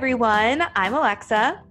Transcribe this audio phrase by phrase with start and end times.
[0.00, 0.64] Everyone.
[0.76, 1.62] I'm Alexa.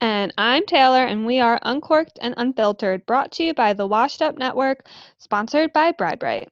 [0.00, 4.22] And I'm Taylor, and we are Uncorked and Unfiltered, brought to you by the Washed
[4.22, 4.86] Up Network,
[5.18, 6.48] sponsored by Bride Brite.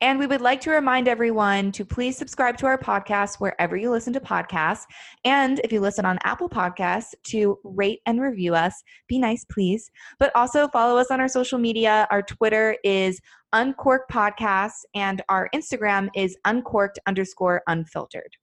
[0.00, 3.90] And we would like to remind everyone to please subscribe to our podcast wherever you
[3.90, 4.84] listen to podcasts.
[5.26, 8.82] And if you listen on Apple Podcasts, to rate and review us.
[9.08, 9.90] Be nice, please.
[10.18, 12.08] But also follow us on our social media.
[12.10, 13.20] Our Twitter is
[13.52, 18.34] Uncorked Podcasts, and our Instagram is Uncorked underscore unfiltered.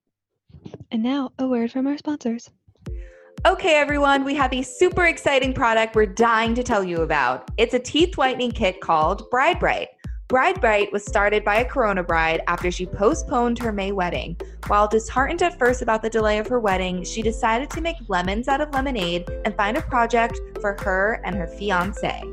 [0.91, 2.49] And now, a word from our sponsors.
[3.45, 7.49] Okay, everyone, we have a super exciting product we're dying to tell you about.
[7.57, 9.87] It's a teeth whitening kit called Bride Brite.
[10.27, 14.37] Bride Brite was started by a Corona bride after she postponed her May wedding.
[14.67, 18.47] While disheartened at first about the delay of her wedding, she decided to make lemons
[18.47, 22.23] out of lemonade and find a project for her and her fiance.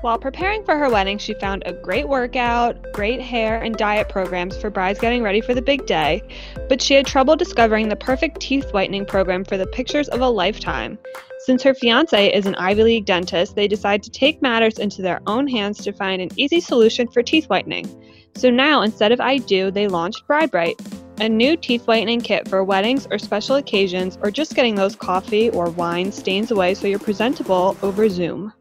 [0.00, 4.56] While preparing for her wedding, she found a great workout, great hair, and diet programs
[4.56, 6.22] for brides getting ready for the big day,
[6.68, 10.28] but she had trouble discovering the perfect teeth whitening program for the pictures of a
[10.28, 10.98] lifetime.
[11.46, 15.20] Since her fiance is an Ivy League dentist, they decide to take matters into their
[15.26, 17.86] own hands to find an easy solution for teeth whitening.
[18.34, 20.80] So now, instead of I Do, they launched Bride Brite,
[21.20, 25.50] a new teeth whitening kit for weddings or special occasions, or just getting those coffee
[25.50, 28.52] or wine stains away so you're presentable over Zoom.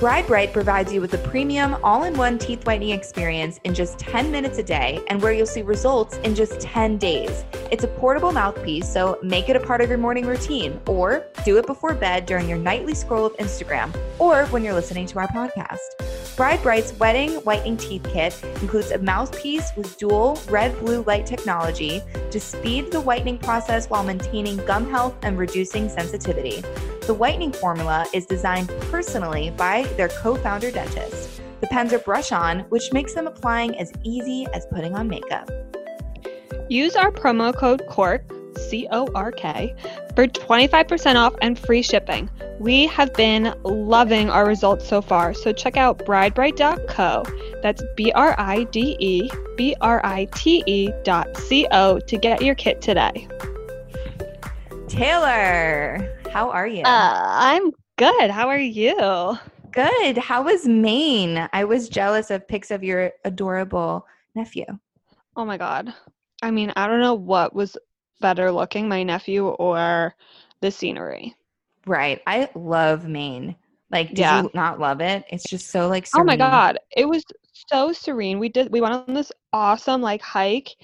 [0.00, 3.98] Bride Brite provides you with a premium all in one teeth whitening experience in just
[3.98, 7.44] 10 minutes a day and where you'll see results in just 10 days.
[7.70, 11.58] It's a portable mouthpiece, so make it a part of your morning routine or do
[11.58, 15.28] it before bed during your nightly scroll of Instagram or when you're listening to our
[15.28, 15.76] podcast.
[16.34, 22.00] Bride Brite's wedding whitening teeth kit includes a mouthpiece with dual red blue light technology
[22.30, 26.64] to speed the whitening process while maintaining gum health and reducing sensitivity.
[27.06, 31.40] The whitening formula is designed personally by their co founder dentist.
[31.60, 35.50] The pens are brush on, which makes them applying as easy as putting on makeup.
[36.68, 38.22] Use our promo code CORK,
[38.56, 39.74] C O R K,
[40.14, 42.30] for 25% off and free shipping.
[42.58, 47.24] We have been loving our results so far, so check out bridebrite.co.
[47.62, 52.16] That's B R I D E B R I T E dot C O to
[52.16, 53.26] get your kit today.
[54.88, 56.82] Taylor, how are you?
[56.84, 58.30] Uh, I'm good.
[58.30, 59.36] How are you?
[59.72, 60.16] Good.
[60.18, 61.48] How was Maine?
[61.52, 64.64] I was jealous of pics of your adorable nephew.
[65.36, 65.92] Oh my god.
[66.42, 67.76] I mean, I don't know what was
[68.20, 70.14] better looking, my nephew or
[70.60, 71.34] the scenery.
[71.86, 72.20] Right.
[72.26, 73.56] I love Maine.
[73.90, 74.42] Like, did Yeah.
[74.42, 75.24] you not love it?
[75.30, 76.22] It's just so like serene.
[76.22, 76.78] Oh my god.
[76.96, 78.38] It was so serene.
[78.38, 80.76] We did we went on this awesome like hike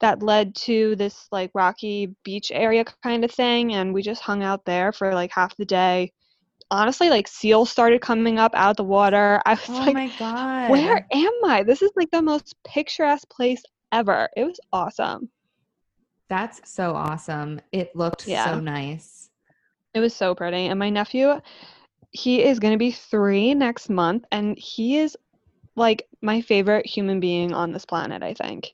[0.00, 4.42] that led to this like rocky beach area kind of thing and we just hung
[4.42, 6.12] out there for like half the day.
[6.70, 9.40] Honestly, like seals started coming up out of the water.
[9.46, 10.70] I was Oh like, my god.
[10.70, 11.62] where am I?
[11.64, 13.62] This is like the most picturesque place
[13.92, 14.28] ever.
[14.36, 15.30] It was awesome.
[16.28, 17.60] That's so awesome.
[17.72, 18.44] It looked Yeah.
[18.44, 19.30] so nice.
[19.94, 20.66] It was so pretty.
[20.66, 21.40] And my nephew,
[22.12, 25.16] he is going to be three next month, and he is
[25.76, 28.72] like my favorite human being on this planet, I think.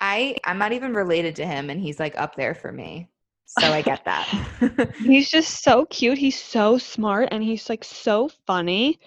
[0.00, 3.08] I I'm not even related to him and he's like up there for me.
[3.46, 4.28] So I get that.
[4.98, 6.18] He's just so cute.
[6.18, 9.00] He's so smart, and he's like so funny.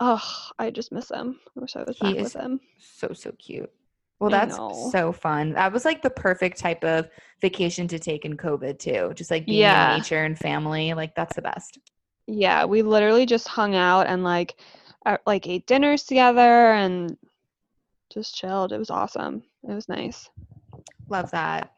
[0.00, 0.22] Oh,
[0.58, 1.40] I just miss him.
[1.56, 2.60] I wish I was He back with him.
[2.78, 3.70] so so cute.
[4.20, 4.60] Well, that's
[4.90, 5.52] so fun.
[5.52, 7.08] That was like the perfect type of
[7.40, 9.12] vacation to take in COVID too.
[9.14, 9.82] Just like being Yeah.
[9.82, 10.94] in nature and family.
[10.94, 11.78] Like that's the best.
[12.26, 14.56] Yeah, we literally just hung out and like,
[15.04, 17.16] uh, like ate dinners together and
[18.14, 18.72] just chilled.
[18.72, 19.42] It was awesome.
[19.68, 20.30] It was nice.
[21.08, 21.72] Love that.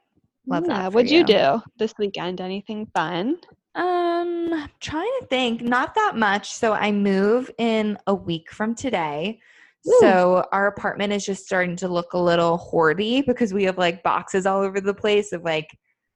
[0.46, 0.82] Love yeah.
[0.82, 0.92] that.
[0.92, 2.40] What'd you do this weekend?
[2.40, 3.38] Anything fun?
[3.74, 5.62] Um, I'm trying to think.
[5.62, 6.52] Not that much.
[6.52, 9.40] So I move in a week from today.
[9.88, 9.98] Ooh.
[10.00, 14.02] So our apartment is just starting to look a little hoardy because we have like
[14.02, 15.68] boxes all over the place of like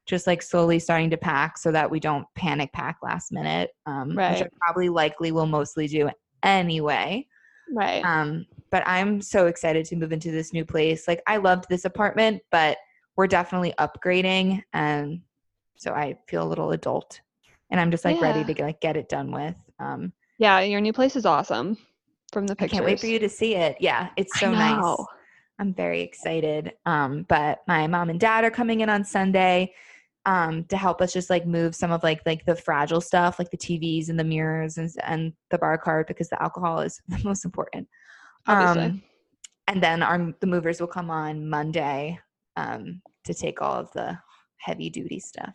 [0.07, 3.71] just like slowly starting to pack so that we don't panic pack last minute.
[3.87, 6.11] Um, which I probably likely will mostly do
[6.43, 7.27] anyway.
[7.73, 8.05] Right.
[8.05, 11.09] Um, but I'm so excited to move into this new place.
[11.09, 12.79] Like I loved this apartment, but
[13.17, 15.21] we're definitely upgrading, and
[15.77, 17.21] so I feel a little adult,
[17.71, 19.55] and I'm just like ready to like get it done with.
[19.79, 21.77] Um, yeah, your new place is awesome
[22.33, 22.79] from the I pictures.
[22.79, 23.77] can't wait for you to see it.
[23.81, 24.97] Yeah, it's so nice.
[25.59, 26.73] I'm very excited.
[26.87, 29.75] Um, but my mom and dad are coming in on Sunday
[30.27, 33.51] um to help us just like move some of like like the fragile stuff like
[33.51, 37.21] the TVs and the mirrors and and the bar card because the alcohol is the
[37.25, 37.89] most important.
[38.47, 38.85] Obviously.
[38.85, 39.03] Um,
[39.69, 42.19] and then our the movers will come on Monday
[42.57, 44.19] um to take all of the
[44.57, 45.55] heavy duty stuff.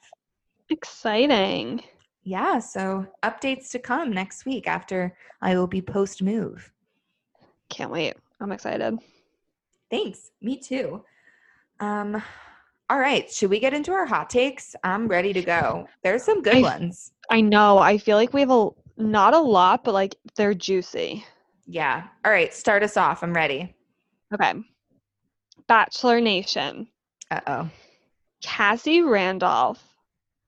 [0.69, 1.81] Exciting.
[2.23, 6.71] Yeah, so updates to come next week after I will be post move.
[7.69, 8.15] Can't wait.
[8.39, 8.97] I'm excited.
[9.91, 10.31] Thanks.
[10.41, 11.03] Me too.
[11.79, 12.21] Um
[12.89, 14.75] all right, should we get into our hot takes?
[14.83, 15.87] I'm ready to go.
[16.03, 17.11] There's some good I- ones.
[17.31, 17.79] I know.
[17.79, 21.25] I feel like we have a not a lot, but like they're juicy.
[21.67, 22.03] Yeah.
[22.23, 23.23] All right, start us off.
[23.23, 23.73] I'm ready.
[24.33, 24.53] Okay.
[25.67, 26.87] Bachelor Nation.
[27.31, 27.69] Uh-oh.
[28.41, 29.83] Cassie Randolph,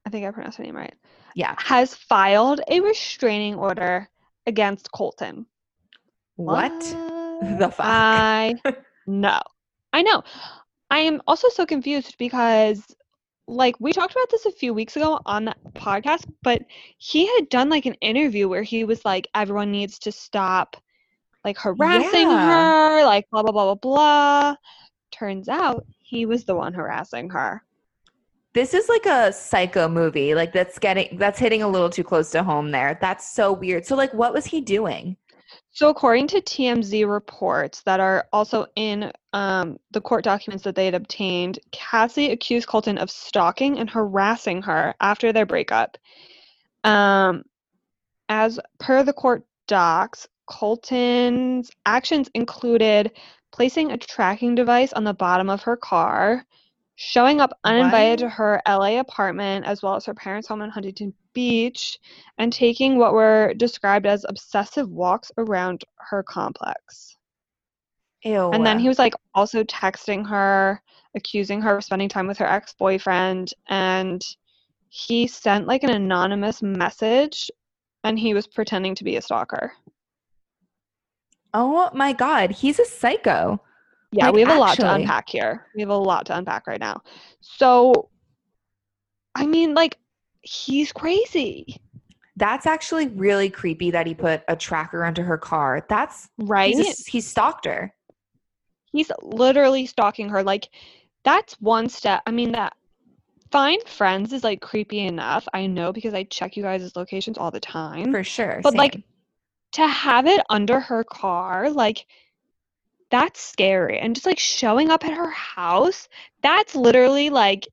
[0.06, 0.94] I think I pronounced her name right,
[1.36, 1.56] Yeah.
[1.58, 4.08] has filed a restraining order
[4.46, 5.46] against Colton.
[6.36, 6.80] What?
[6.80, 7.86] The fuck?
[7.86, 8.56] I
[9.08, 9.42] know.
[9.94, 10.24] I know.
[10.92, 12.84] I am also so confused because
[13.48, 16.62] like we talked about this a few weeks ago on that podcast, but
[16.98, 20.78] he had done like an interview where he was like everyone needs to stop
[21.44, 23.00] like harassing Yeah.
[23.00, 24.56] her, like blah blah blah blah blah.
[25.12, 27.64] Turns out he was the one harassing her.
[28.54, 30.34] This is like a psycho movie.
[30.34, 32.98] Like that's getting that's hitting a little too close to home there.
[33.02, 33.86] That's so weird.
[33.86, 35.18] So like what was he doing?
[35.72, 40.86] So, according to TMZ reports that are also in um, the court documents that they
[40.86, 45.98] had obtained, Cassie accused Colton of stalking and harassing her after their breakup.
[46.84, 47.44] Um,
[48.28, 53.12] as per the court docs, Colton's actions included
[53.52, 56.46] placing a tracking device on the bottom of her car,
[56.96, 61.14] showing up uninvited to her LA apartment as well as her parents' home in Huntington
[61.34, 62.00] Beach,
[62.38, 67.18] and taking what were described as obsessive walks around her complex.
[68.24, 68.50] Ew.
[68.52, 70.82] And then he was like also texting her,
[71.16, 73.54] accusing her of spending time with her ex boyfriend.
[73.68, 74.24] And
[74.90, 77.52] he sent like an anonymous message
[78.04, 79.74] and he was pretending to be a stalker.
[81.54, 83.62] Oh my god, he's a psycho.
[84.12, 85.66] Yeah, Like, we have a lot to unpack here.
[85.76, 87.02] We have a lot to unpack right now.
[87.42, 88.10] So,
[89.36, 89.98] I mean, like,
[90.42, 91.82] he's crazy,
[92.38, 95.86] That's actually really creepy that he put a tracker under her car.
[95.90, 96.74] That's right?
[96.76, 97.94] he's, a, he stalked her.
[98.94, 100.70] he's literally stalking her like
[101.24, 102.74] that's one step i mean that
[103.52, 107.52] find friends is like creepy enough i know because i check you guys' locations all
[107.52, 108.62] the time For sure.
[108.64, 109.04] but like same.
[109.74, 112.06] To have it under her car like
[113.10, 116.08] that's scary and just like showing up at her house
[116.42, 117.68] that's literally like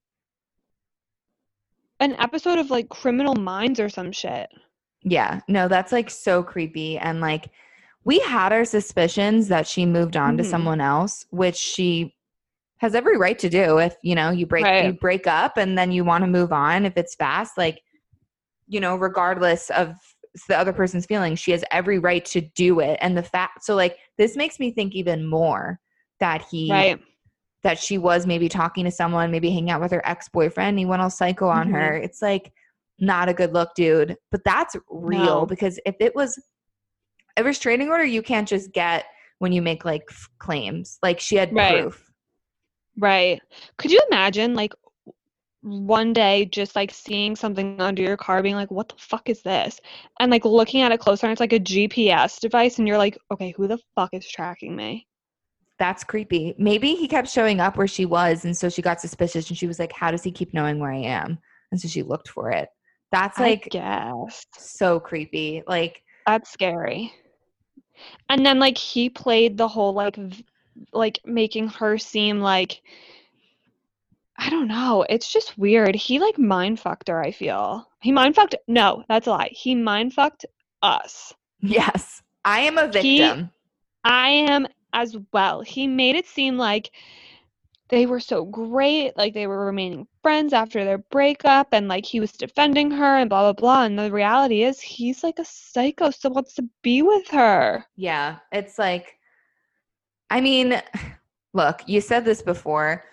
[2.00, 4.48] an episode of like criminal minds or some shit
[5.02, 6.96] Yeah, no, that's like so creepy.
[6.98, 7.50] And like,
[8.04, 10.46] we had our suspicions that she moved on to Mhm.
[10.46, 12.14] someone else, which she
[12.78, 13.78] has every right to do.
[13.78, 16.86] If you know you break you break up and then you want to move on,
[16.86, 17.82] if it's fast, like
[18.66, 19.94] you know, regardless of
[20.48, 22.98] the other person's feelings, she has every right to do it.
[23.00, 25.80] And the fact, so like, this makes me think even more
[26.20, 27.00] that he right
[27.62, 30.78] that she was maybe talking to someone, maybe hanging out with her ex boyfriend.
[30.78, 31.72] He went all psycho on Mhm.
[31.72, 31.96] her.
[31.96, 32.52] It's like
[32.98, 34.16] not a good look, dude.
[34.30, 35.46] But that's real No.
[35.46, 36.38] because if it was
[37.38, 39.06] a restraining order, you can't just get
[39.38, 40.98] when you make like f- claims.
[41.02, 41.82] Like she had Right.
[41.84, 42.10] proof.
[42.98, 43.40] Right.
[43.78, 44.72] Could you imagine like
[45.64, 49.42] one day just like seeing something under your car being like, what the fuck is
[49.42, 49.80] this?
[50.20, 53.18] And like looking at it closer and it's like a GPS device and you're like,
[53.32, 55.06] okay, who the fuck is tracking me?
[55.78, 56.54] That's creepy.
[56.58, 59.66] Maybe he kept showing up where she was, and so she got suspicious, and she
[59.66, 61.36] was like, "How does he keep knowing where I am?"
[61.72, 62.68] And so she looked for it.
[63.10, 64.46] That's like guess.
[64.56, 65.64] so creepy.
[65.66, 67.12] Like That's scary.
[68.28, 70.46] And then like he played the whole like v-
[70.92, 72.80] like making her seem like
[74.36, 75.06] I don't know.
[75.08, 75.94] It's just weird.
[75.94, 77.88] He like mind fucked her, I feel.
[78.00, 79.50] He mind fucked no, that's a lie.
[79.52, 80.44] He mind fucked
[80.82, 81.32] us.
[81.60, 83.44] yes, I am a victim.
[83.44, 83.50] He-.
[84.04, 85.62] I am as well.
[85.62, 86.90] He made it seem like
[87.88, 89.16] they were so great.
[89.16, 93.30] Like they were remaining friends after their breakup and like he was defending her and
[93.30, 93.84] blah blah blah.
[93.84, 97.84] And the reality is he's like a psycho, still wants to be with her.
[97.96, 99.16] Yeah, it's like,
[100.30, 100.82] I mean,
[101.52, 103.04] look, you said this before.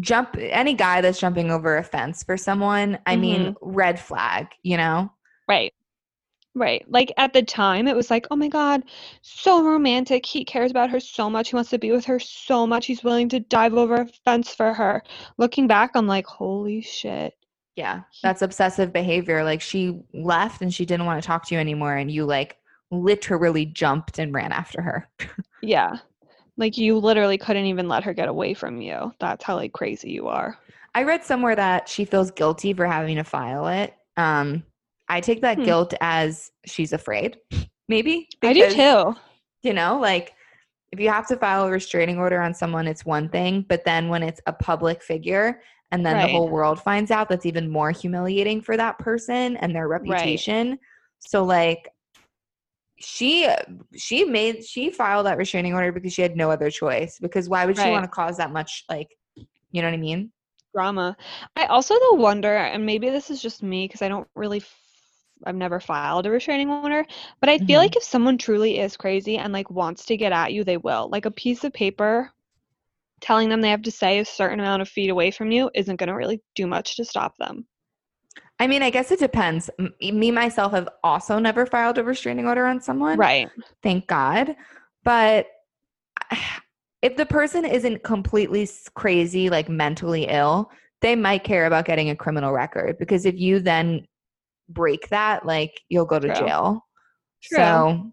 [0.00, 3.70] Jump any guy that's jumping over a fence for someone, I mean, mm-hmm.
[3.70, 5.12] red flag, you know?
[5.48, 5.72] Right.
[6.56, 6.84] Right.
[6.88, 8.84] Like at the time, it was like, oh my God,
[9.22, 10.24] so romantic.
[10.24, 11.50] He cares about her so much.
[11.50, 12.86] He wants to be with her so much.
[12.86, 15.02] He's willing to dive over a fence for her.
[15.36, 17.34] Looking back, I'm like, holy shit.
[17.74, 19.42] Yeah, that's obsessive behavior.
[19.42, 22.56] Like she left and she didn't want to talk to you anymore, and you like
[22.92, 25.08] literally jumped and ran after her.
[25.64, 25.96] Yeah.
[26.56, 29.12] Like you literally couldn't even let her get away from you.
[29.20, 30.56] That's how like crazy you are.
[30.94, 33.94] I read somewhere that she feels guilty for having to file it.
[34.16, 34.62] Um,
[35.08, 35.64] I take that Hmm.
[35.64, 37.38] guilt as she's afraid,
[37.88, 38.28] maybe.
[38.42, 39.14] I do too.
[39.62, 40.34] You know, like
[40.92, 44.08] if you have to file a restraining order on someone, it's one thing, but then
[44.08, 46.22] when it's a public figure and then Right.
[46.22, 50.78] the whole world finds out, that's even more humiliating for that person and their reputation.
[51.18, 51.88] So, like,
[52.98, 53.48] she
[53.96, 57.66] she made she filed that restraining order because she had no other choice because why
[57.66, 57.90] would she Right.
[57.90, 60.30] want to cause that much like you know what i mean
[60.74, 61.16] Drama.
[61.56, 64.76] I also though wonder, and maybe this is just me because I don't really, f-
[65.44, 67.06] I've never filed a restraining order,
[67.40, 67.80] but I feel Mhm.
[67.80, 71.08] like if someone truly is crazy and like wants to get at you, they will.
[71.10, 72.32] Like a piece of paper
[73.20, 75.96] telling them they have to stay a certain amount of feet away from you isn't
[75.96, 77.66] going to really do much to stop them.
[78.60, 79.70] I mean i guess it depends
[80.00, 83.48] me myself have also never filed a restraining order on someone Right.
[83.82, 84.54] thank god
[85.04, 85.46] but
[87.02, 90.70] if the person isn't completely crazy like mentally ill
[91.00, 94.06] they might care about getting a criminal record because if you then
[94.70, 96.46] break that like you'll go to True.
[96.46, 96.86] jail
[97.42, 97.56] True.
[97.58, 98.12] so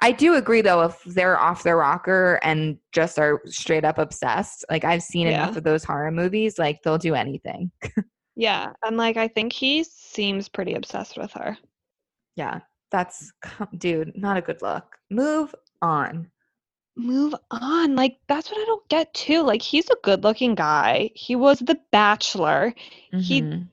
[0.00, 4.64] i do agree though if they're off their rocker and just are straight up obsessed
[4.70, 5.42] like i've seen Yeah.
[5.44, 7.70] enough of those horror movies like they'll do anything
[8.40, 8.72] Yeah.
[8.84, 11.56] And like I think he seems pretty obsessed with her.
[12.36, 13.32] yeah that's
[13.78, 16.30] dude not a good look move on
[16.96, 17.96] Move on.
[17.96, 19.42] Like that's what I don't get too.
[19.42, 21.10] Like he's a good looking guy.
[21.14, 22.74] He was the bachelor.
[23.16, 23.68] He Mhm.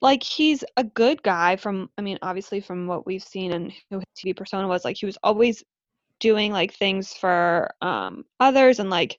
[0.00, 3.98] like he's a good guy from I mean obviously from what we've seen and who
[3.98, 5.62] his TV persona was like he was always
[6.20, 9.18] doing like things for um others and like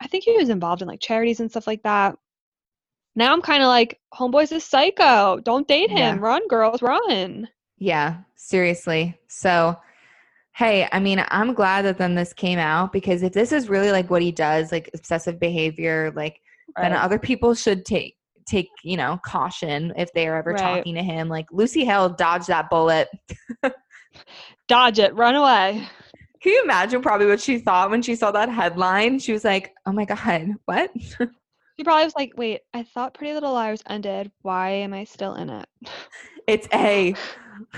[0.00, 2.18] I think he was involved in like charities and stuff like that.
[3.14, 5.38] Now I'm kind of like homeboy's a psycho.
[5.44, 5.98] Don't date him.
[5.98, 6.18] Yeah.
[6.18, 7.48] Run girls, run.
[7.78, 9.18] Yeah, seriously.
[9.28, 9.76] So,
[10.54, 13.90] hey, I mean, I'm glad that then this came out because if this is really
[13.92, 16.40] like what he does, like obsessive behavior, like
[16.80, 18.16] then other people should take
[18.46, 20.60] take you know caution if they are ever Right.
[20.60, 21.28] talking to him.
[21.28, 23.08] Like Lucy Hale dodged that bullet.
[24.68, 25.14] Dodge it.
[25.14, 25.86] Run away.
[26.42, 29.18] Can you imagine probably what she thought when she saw that headline?
[29.18, 30.90] She was like, "Oh my god, what?"
[31.76, 34.30] She probably was like, "Wait, I thought Pretty Little Liars ended.
[34.42, 35.68] Why am I still in it?"
[36.46, 37.14] it's a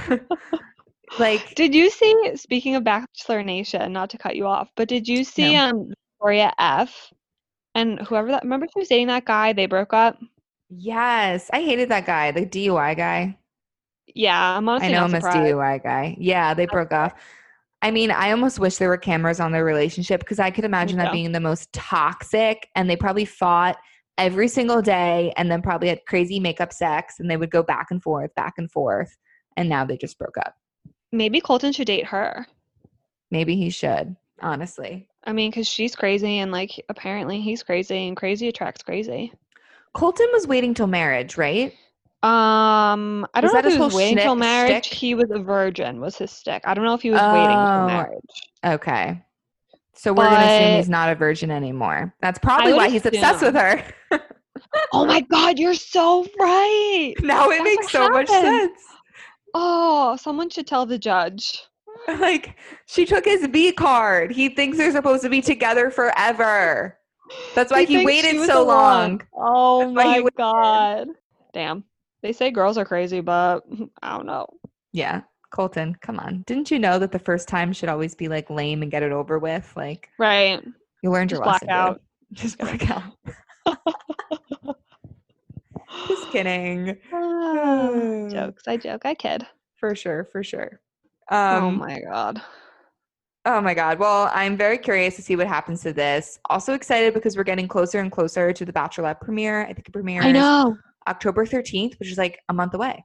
[1.18, 2.36] like Did you see?
[2.36, 5.70] Speaking of Bachelor Nation, not to cut you off, but did you see No.
[5.70, 7.12] um Victoria F
[7.74, 8.42] and whoever that?
[8.42, 9.52] Remember she was dating that guy?
[9.52, 10.18] They broke up.
[10.70, 13.38] yes, I hated that guy, the DUI guy.
[14.14, 15.24] Yeah, I'm honestly I know him as.
[15.24, 16.16] DUI guy.
[16.18, 17.14] Yeah, they broke off.
[17.84, 20.96] I mean, I almost wish there were cameras on their relationship because I could imagine
[20.96, 23.76] that being the most toxic and they probably fought
[24.16, 27.88] every single day and then probably had crazy makeup sex and they would go back
[27.90, 29.14] and forth, back and forth.
[29.58, 30.54] And now they just broke up.
[31.12, 32.46] Maybe Colton should date her.
[33.30, 35.06] Maybe he should, honestly.
[35.24, 39.30] I mean, because she's crazy and like apparently he's crazy and crazy attracts crazy.
[39.92, 41.74] Colton was waiting till marriage, right?
[42.24, 44.86] Um, I don't know if he was waiting till marriage.
[44.86, 44.98] shtick?
[44.98, 46.62] He was a virgin, was his stick.
[46.64, 47.76] I don't know if he was waiting Oh.
[47.78, 48.42] till marriage.
[48.64, 49.22] Okay.
[49.92, 52.14] So we're going to assume he's not a virgin anymore.
[52.20, 53.84] That's probably why he's obsessed with her.
[54.92, 57.14] Oh my God, you're so right.
[57.20, 58.80] now it That's makes so much sense.
[59.52, 61.62] Oh, someone should tell the judge.
[62.08, 64.30] Like she took his V card.
[64.32, 66.98] He thinks they're supposed to be together forever.
[67.54, 68.76] That's why he, thinks waited so one.
[68.76, 69.22] long.
[69.34, 70.28] Oh That's my.
[70.36, 71.08] God.
[71.54, 71.84] Damn.
[72.24, 73.60] They say girls are crazy, but
[74.02, 74.46] I don't know.
[74.92, 75.20] Yeah.
[75.50, 76.42] Colton, come on.
[76.46, 79.12] Didn't you know that the first time should always be like lame and get it
[79.12, 79.70] over with?
[79.76, 80.60] Like Right.
[81.02, 81.70] you learned Just your black lesson.
[81.70, 82.00] out.
[82.32, 82.38] dude.
[82.38, 82.90] Just black
[83.66, 83.82] out.
[86.08, 86.96] Just kidding.
[87.12, 88.66] Ah, Jokes.
[88.66, 89.04] I joke.
[89.04, 89.46] I kid.
[89.76, 90.80] For sure, for sure.
[91.30, 92.40] oh Um, my God.
[93.44, 93.98] Oh my God.
[93.98, 96.38] Well, I'm very curious to see what happens to this.
[96.48, 99.60] Also excited because we're getting closer and closer to the Bachelorette premiere.
[99.66, 100.78] I think it premieres I know.
[101.06, 103.04] October 13th, which is like a month away.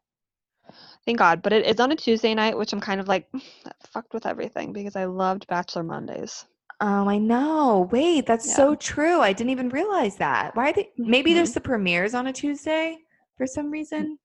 [1.05, 1.41] Thank God.
[1.41, 3.27] But it is on a Tuesday night, which I'm kind of like,
[3.65, 6.45] that fucked with everything because I loved Bachelor Mondays.
[6.81, 7.89] Oh, I know.
[7.91, 8.55] Wait, that's Yeah.
[8.55, 9.19] so true.
[9.19, 10.55] I didn't even realize that.
[10.55, 11.35] Why are they maybe Mhm.
[11.35, 12.97] there's the premieres on a Tuesday
[13.37, 14.17] for some reason?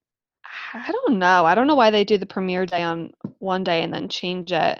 [0.73, 1.45] I don't know.
[1.45, 4.51] I don't know why they do the premiere day on one day and then change
[4.51, 4.79] it.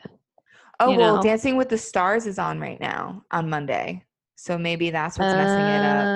[0.79, 1.23] Oh, well, know.
[1.23, 4.03] Dancing with the Stars is on right now on Monday.
[4.35, 6.07] So maybe that's what's messing it up.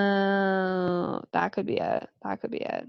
[1.19, 2.09] Oh, that could be it.
[2.23, 2.87] That could be it.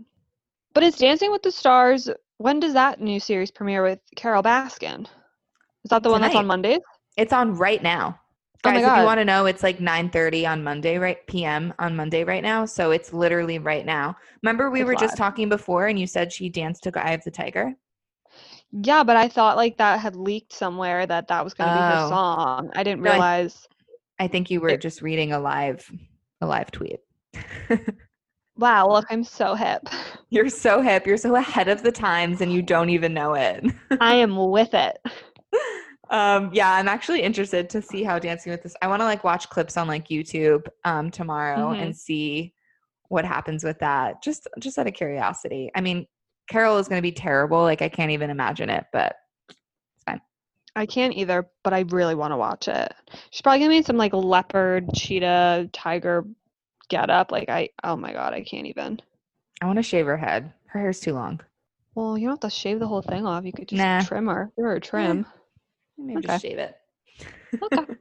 [0.74, 2.08] But it's Dancing with the Stars.
[2.38, 5.02] When does that new series premiere with Carole Baskin?
[5.02, 6.80] Is that the one that's on Mondays?
[7.16, 8.18] It's on right now.
[8.64, 11.26] Oh my Guys, if you want to know, it's like 9:30 on Monday, right?
[11.26, 12.66] PM on Monday right now.
[12.66, 14.14] So it's literally right now.
[14.42, 17.24] Remember we It's were just talking before and you said she danced to Eye of
[17.24, 17.74] the Tiger?
[18.72, 21.80] Yeah, but I thought like that had leaked somewhere that that was going to be
[21.80, 22.08] her Oh.
[22.10, 22.70] song.
[22.74, 23.66] I didn't No, I- realize.
[24.18, 25.90] I think you were It- just reading a live
[26.42, 27.00] a live tweet.
[28.60, 29.82] Wow, look, I'm so hip.
[30.30, 31.06] You're so hip.
[31.06, 33.64] You're so ahead of the times and you don't even know it.
[34.00, 34.98] I am with it.
[36.10, 38.76] um yeah, I'm actually interested to see how dancing with this.
[38.82, 41.82] I want to like watch clips on like YouTube um tomorrow Mhm.
[41.82, 42.52] and see
[43.08, 44.22] what happens with that.
[44.22, 45.70] Just just out of curiosity.
[45.74, 46.06] I mean,
[46.50, 47.62] Carole is going to be terrible.
[47.62, 49.16] Like I can't even imagine it, but
[49.48, 49.58] it's
[50.06, 50.20] fine.
[50.76, 52.92] I can't either, but I really want to watch it.
[53.30, 56.26] She's probably gonna be some like leopard, cheetah, tiger
[56.90, 57.32] get up.
[57.32, 59.00] Like I oh my god, I can't even.
[59.62, 60.52] I want to shave her head.
[60.66, 61.40] Her hair's too long.
[61.94, 63.44] Well, you don't have to shave the whole thing off.
[63.44, 64.02] You could just Nah.
[64.02, 64.50] trim her.
[64.56, 65.26] Give her a trim.
[65.98, 66.28] Maybe Okay.
[66.28, 66.76] just shave it.
[67.62, 67.82] Okay.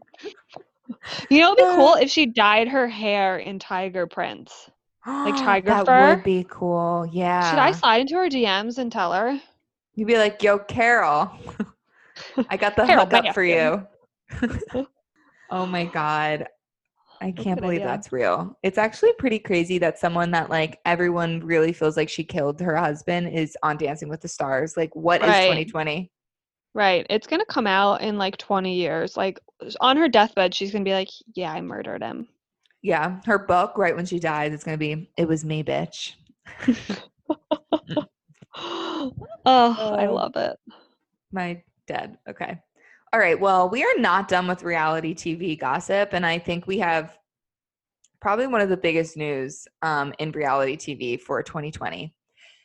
[1.29, 4.69] You know, it'd be cool if she dyed her hair in tiger prints.
[5.05, 6.15] Like tiger that fur?
[6.15, 7.07] would be cool.
[7.11, 7.49] Yeah.
[7.49, 9.39] Should I slide into her DMs and tell her?
[9.95, 11.29] You'd be like, "Yo, Carole,
[12.49, 13.85] I got the Carole hookup for you."
[15.51, 16.47] Oh my god,
[17.21, 17.87] I can't believe idea.
[17.87, 18.57] that's real.
[18.63, 22.75] It's actually pretty crazy that someone that like everyone really feels like she killed her
[22.75, 24.77] husband is on Dancing with the Stars.
[24.77, 25.45] Like, what is Right.
[25.67, 26.11] 2020?
[26.73, 27.05] Right.
[27.09, 29.17] It's gonna come out in like 20 years.
[29.17, 29.39] Like
[29.81, 32.27] on her deathbed, she's gonna be like, "Yeah, I murdered him."
[32.81, 36.13] Yeah, her book right when she dies, it's gonna be "It was me, bitch."
[38.55, 39.13] oh,
[39.45, 40.13] I Oh.
[40.13, 40.57] love it.
[41.31, 42.17] My dead.
[42.29, 42.59] Okay.
[43.11, 43.39] All right.
[43.39, 47.17] Well, we are not done with reality TV gossip, and I think we have
[48.21, 52.13] probably one of the biggest news um, in reality TV for 2020.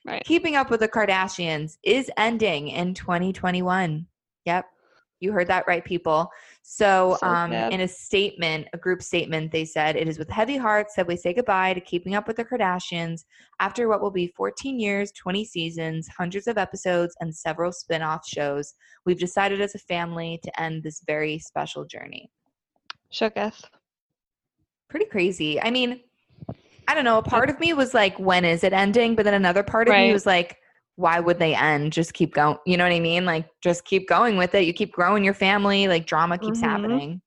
[0.07, 0.23] Right.
[0.25, 4.07] Keeping Up with the Kardashians is ending in 2021.
[4.45, 4.67] Yep.
[5.21, 6.29] You heard that right, people.
[6.67, 10.57] So, So um, in a statement, a group statement, they said, It is with heavy
[10.57, 13.27] hearts that we say goodbye to Keeping Up with the Kardashians
[13.61, 18.27] after what will be 14 years, 20 seasons, hundreds of episodes, and several spin off
[18.27, 18.73] shows.
[19.05, 22.31] We've decided as a family to end this very special journey.
[23.13, 23.63] Shooketh.
[24.89, 25.61] Pretty crazy.
[25.61, 26.01] I mean,
[26.89, 27.19] I don't know.
[27.19, 29.17] A part of me was like, When is it ending?
[29.17, 30.57] But then another part of me was like,
[30.97, 31.93] why would they end?
[31.93, 32.57] Just keep going.
[32.67, 33.25] You know what I mean?
[33.25, 34.65] Like, just keep going with it.
[34.65, 35.89] You keep growing your family.
[35.89, 36.65] Like, drama keeps Mhm.
[36.65, 37.23] happening.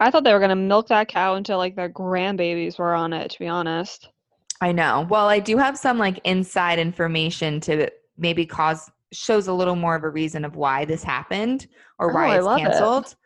[0.00, 3.30] I thought they were gonna milk that cow until like their grandbabies were on it.
[3.30, 4.08] To be honest.
[4.60, 5.06] I know.
[5.08, 9.96] Well, I do have some like inside information to maybe cause shows a little more
[9.96, 11.66] of a reason of why this happened
[11.98, 12.62] or Oh, why I it's love it.
[12.62, 13.16] canceled.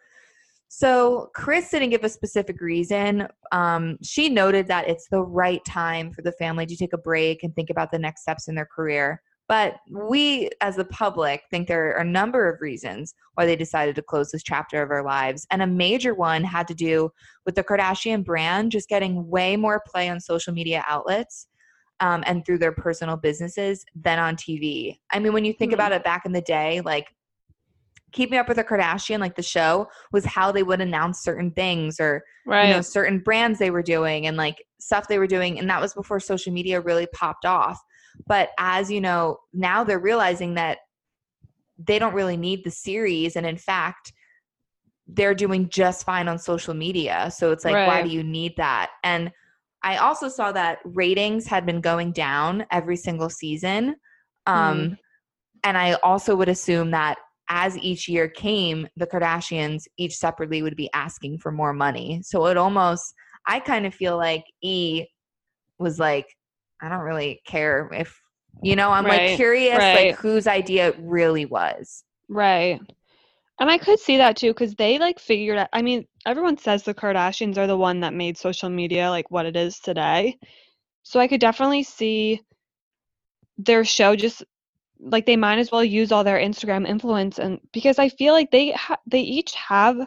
[0.68, 3.28] So Kris didn't give a specific reason.
[3.52, 7.42] Um, she noted that it's the right time for the family to take a break
[7.42, 9.22] and think about the next steps in their career.
[9.48, 13.94] But we, as the public, think there are a number of reasons why they decided
[13.96, 15.46] to close this chapter of our lives.
[15.50, 17.10] And a major one had to do
[17.44, 21.46] with the Kardashian brand just getting way more play on social media outlets
[22.00, 24.98] um, and through their personal businesses than on TV.
[25.10, 25.74] I mean, when you think Hmm.
[25.74, 27.14] about it back in the day, like
[28.12, 32.00] keeping up with the Kardashian, like the show, was how they would announce certain things
[32.00, 32.66] or Right.
[32.68, 35.80] you know certain brands they were doing and like stuff they were doing and that
[35.80, 37.82] was before social media really popped off
[38.26, 40.78] but as you know now they're realizing that
[41.78, 43.36] they don't really need the series.
[43.36, 44.12] And in fact
[45.06, 47.30] they're doing just fine on social media.
[47.34, 48.90] So it's like why do you need that?
[49.02, 49.30] And
[49.82, 53.96] i also saw that ratings had been going down every single season.
[54.46, 54.96] Um
[55.62, 57.16] and i also would assume that
[57.48, 62.20] as each year came, the Kardashians each separately would be asking for more money.
[62.22, 63.14] So it almost,
[63.46, 65.04] I kind of feel like E
[65.78, 66.26] was like,
[66.84, 68.20] I don't really care if,
[68.62, 70.08] you know, I'm like curious, right.
[70.08, 72.04] like whose idea it really was.
[72.28, 72.80] Right.
[73.60, 75.68] And I could see that too because they like figured out.
[75.72, 79.46] I mean, everyone says the Kardashians are the one that made social media like what
[79.46, 80.38] it is today.
[81.02, 82.40] So I could definitely see
[83.58, 84.42] their show just
[84.98, 88.50] like they might as well use all their Instagram influence and because I feel like
[88.50, 89.98] they ha- they each have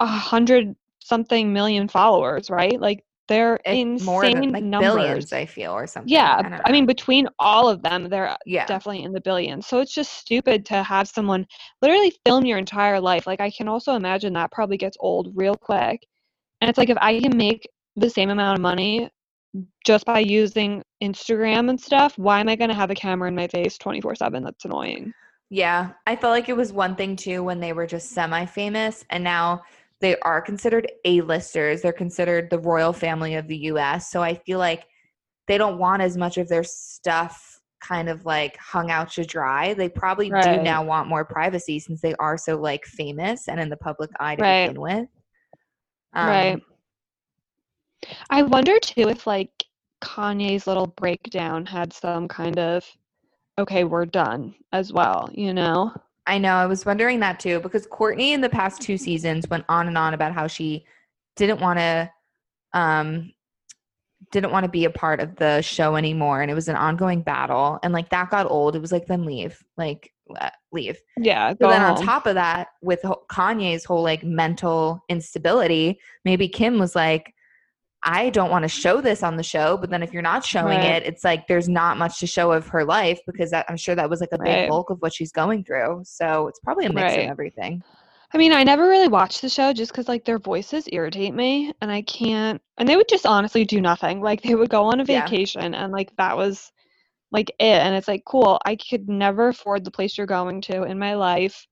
[0.00, 2.80] a hundred something million followers, right?
[2.80, 4.94] Like they're If insane more than like numbers.
[4.94, 6.12] billions, I feel, or something.
[6.12, 9.66] Yeah, I, I, mean between all of them, they're yeah, definitely in the billions.
[9.66, 11.46] So it's just stupid to have someone
[11.80, 13.26] literally film your entire life.
[13.26, 16.00] Like I can also imagine that probably gets old real quick.
[16.60, 19.08] And it's like if I can make the same amount of money
[19.86, 23.34] just by using Instagram and stuff, why am I going to have a camera in
[23.34, 24.44] my face 24/7?
[24.44, 25.12] That's annoying.
[25.50, 25.92] yeah.
[26.06, 29.62] I felt like it was one thing too when they were just semi-famous, and now
[30.04, 31.80] they are considered A-listers.
[31.80, 34.10] They're considered the royal family of the U.S.
[34.10, 34.84] So I feel like
[35.48, 39.72] they don't want as much of their stuff kind of like hung out to dry.
[39.72, 43.70] They probably do now want more privacy since they are so like famous and in
[43.70, 44.68] the public eye to Right.
[44.68, 45.08] begin with.
[46.12, 46.62] Um, right.
[48.28, 49.64] I wonder too if like
[50.02, 52.84] Kanye's little breakdown had some kind of
[53.58, 55.94] okay, we're done as well, you know?
[56.26, 56.54] I know.
[56.54, 59.98] I was wondering that too because Kourtney in the past two seasons went on and
[59.98, 60.84] on about how she
[61.36, 62.10] didn't want to
[62.72, 63.32] um
[64.32, 67.20] didn't want to be a part of the show anymore and it was an ongoing
[67.20, 68.74] battle and like that got old.
[68.74, 69.62] It was like then leave.
[69.76, 70.12] Like
[70.72, 70.98] leave.
[71.18, 71.50] Yeah.
[71.52, 76.78] So Go then on top of that with Kanye's whole like mental instability, maybe Kim
[76.78, 77.33] was like
[78.04, 80.82] I don't want to show this on the show, but then if you're not showing
[80.82, 80.84] Right.
[80.84, 83.94] it, it's like there's not much to show of her life because that, I'm sure
[83.94, 84.66] that was like a big Right.
[84.66, 86.02] bulk of what she's going through.
[86.04, 87.18] So it's probably a mix Right.
[87.18, 87.82] of everything.
[88.32, 91.72] I mean, I never really watched the show just because like their voices irritate me
[91.80, 94.20] and I can't and they would just honestly do nothing.
[94.20, 95.30] Like they would go on a Yeah.
[95.30, 96.72] vacation and like that was
[97.32, 100.82] like it and it's like cool, I could never afford the place you're going to
[100.82, 101.66] in my life.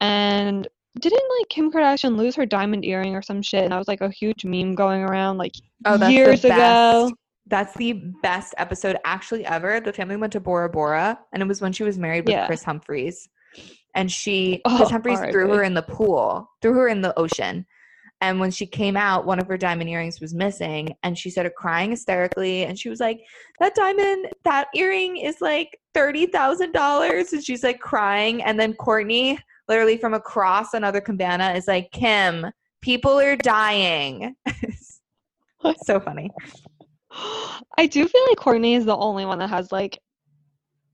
[0.00, 0.68] And
[1.00, 4.00] didn't like Kim Kardashian lose her diamond earring or some shit and that was like
[4.00, 5.52] a huge meme going around like
[5.84, 7.12] Oh, that's years the ago.
[7.46, 9.80] That's the best episode actually ever.
[9.80, 12.46] The family went to Bora Bora, and it was when she was married with Yeah.
[12.46, 13.28] Kris Humphries,
[13.94, 17.66] and she Oh, Kris Humphries threw her in the pool, threw her in the ocean.
[18.22, 21.54] And when she came out, one of her diamond earrings was missing, and she started
[21.54, 22.64] crying hysterically.
[22.64, 23.20] And she was like,
[23.60, 28.42] "That diamond, that earring is like thirty thousand dollars." And she's like crying.
[28.42, 29.36] And then Kourtney,
[29.68, 32.46] literally from across another cabana, is like, "Kim,
[32.80, 34.34] people are dying."
[35.84, 36.30] so funny.
[37.78, 39.98] I do feel like Kourtney is the only one that has like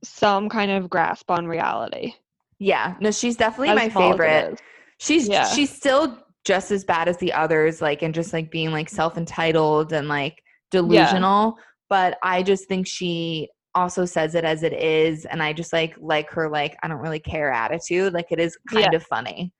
[0.02, 2.14] some kind of grasp on reality.
[2.58, 4.62] Yeah, no, she's definitely as my small as it favorite.
[4.98, 5.46] She's Yeah.
[5.46, 9.16] she's still just as bad as the others, like and just like being like self
[9.16, 11.56] entitled and like delusional.
[11.88, 15.94] But I just think she also says it as it is, and I just like
[16.00, 18.12] like her like I don't really care attitude.
[18.12, 18.96] Like it is kind Yeah.
[18.96, 19.52] of funny.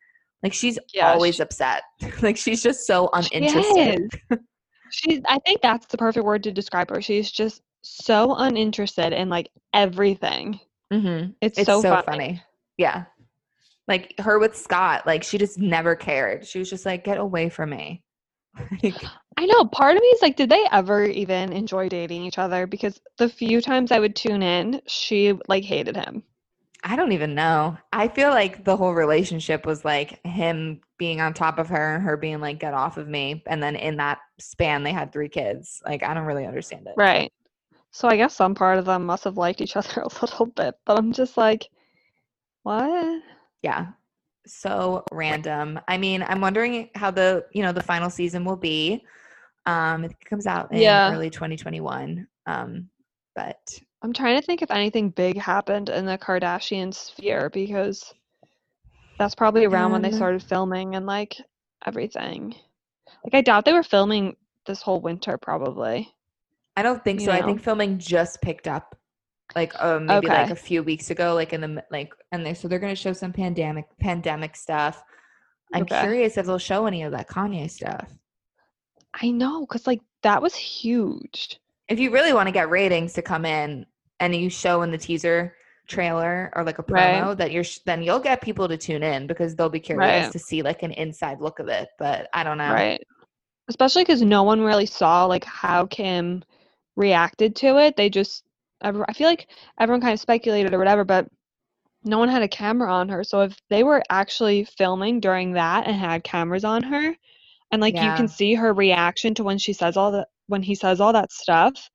[0.42, 1.82] Like she's Yeah, always she- upset.
[2.22, 4.10] like she's just so uninterested.
[4.30, 4.38] is.
[4.92, 7.00] She's I think that's the perfect word to describe her.
[7.00, 10.58] She's just so uninterested in like everything.
[10.92, 11.30] Mm-hmm.
[11.40, 12.04] It's, It's so, so, funny.
[12.06, 12.42] funny.
[12.76, 13.04] Yeah.
[13.86, 16.46] Like her with Scott, like she just never cared.
[16.46, 18.02] She was just like, get away from me.
[19.36, 19.64] I know.
[19.66, 22.66] Part of me is like, did they ever even enjoy dating each other?
[22.66, 26.22] Because the few times I would tune in, she like hated him.
[26.82, 27.76] I don't even know.
[27.92, 32.04] I feel like the whole relationship was like him being on top of her and
[32.04, 33.42] her being like, get off of me.
[33.46, 35.82] And then in that span, they had three kids.
[35.84, 36.94] Like, I don't really understand it.
[36.96, 37.32] Right.
[37.90, 40.74] So I guess some part of them must have liked each other a little bit,
[40.86, 41.68] but I'm just like,
[42.62, 43.22] what?
[43.62, 43.88] Yeah.
[44.46, 45.80] So random.
[45.88, 49.04] I mean, I'm wondering how the, you know, the final season will be.
[49.66, 51.12] Um, it comes out in Yeah.
[51.12, 52.26] early 2021.
[52.46, 52.88] Um,
[53.36, 58.14] but I'm trying to think if anything big happened in the Kardashian sphere because
[59.18, 61.36] that's probably around when they Um, started filming and like
[61.86, 62.54] everything.
[63.24, 66.12] Like I doubt they were filming this whole winter probably.
[66.76, 67.32] I don't think You so.
[67.32, 68.96] I think filming just picked up
[69.56, 72.68] like uh, maybe like a few weeks ago, like in the like, and they so
[72.68, 75.02] they're gonna show some pandemic pandemic stuff.
[75.72, 76.00] I'm Okay.
[76.00, 78.12] curious if they'll show any of that Kanye stuff.
[79.14, 81.58] I know, because like that was huge.
[81.88, 83.86] If you really want to get ratings to come in,
[84.20, 85.56] and you show in the teaser
[85.88, 87.20] trailer or like a Right.
[87.20, 90.26] promo that you're, sh- then you'll get people to tune in because they'll be curious
[90.26, 90.32] Right.
[90.32, 91.88] to see like an inside look of it.
[91.98, 92.72] But I don't know.
[92.72, 93.02] Right.
[93.68, 96.44] Especially because no one really saw like how Kim
[96.96, 97.96] reacted to it.
[97.96, 98.44] They just,
[98.82, 101.28] ever, I feel like everyone kind of speculated or whatever, but
[102.04, 103.22] no one had a camera on her.
[103.24, 107.14] So if they were actually filming during that and had cameras on her,
[107.72, 110.74] and like you can see her reaction to when she says all that, when he
[110.74, 111.90] says all that stuff,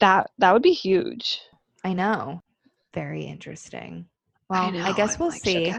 [0.00, 1.40] that that would be huge.
[1.84, 2.42] I know.
[2.92, 4.06] Very interesting.
[4.50, 5.74] Well, I, know, guess I'm, we'll like, see.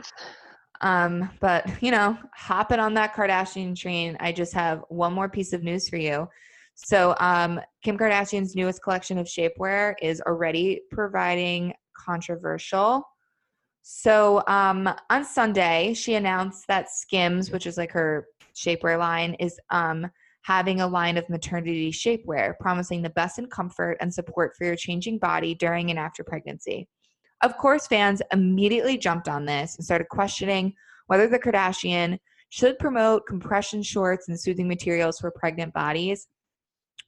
[0.82, 5.54] Um, but you know, hopping on that Kardashian train, I just have one more piece
[5.54, 6.28] of news for you.
[6.80, 13.04] So, um, Kim Kardashian's newest collection of shapewear is already providing controversial.
[13.82, 19.60] So, um, on Sunday, she announced that Skims, which is like her shapewear line, is
[19.72, 20.08] um
[20.44, 24.78] having a line of maternity shapewear, promising the best in comfort and support for your
[24.78, 26.88] changing body during and after pregnancy.
[27.42, 30.74] Of course, fans immediately jumped on this and started questioning
[31.08, 32.18] whether the Kardashian
[32.50, 36.28] should promote compression shorts and soothing materials for pregnant bodies.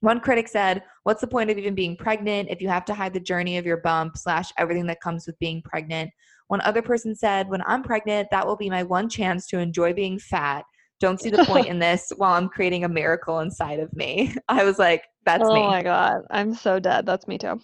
[0.01, 3.13] One critic said, What's the point of even being pregnant if you have to hide
[3.13, 6.11] the journey of your bump slash everything that comes with being pregnant?
[6.47, 9.93] One other person said, When I'm pregnant, that will be my one chance to enjoy
[9.93, 10.63] being fat.
[10.99, 14.33] Don't see the point in this while I'm creating a miracle inside of me.
[14.49, 15.61] I was like, That's oh me.
[15.61, 17.05] Oh my god, I'm so dead.
[17.05, 17.59] That's me too.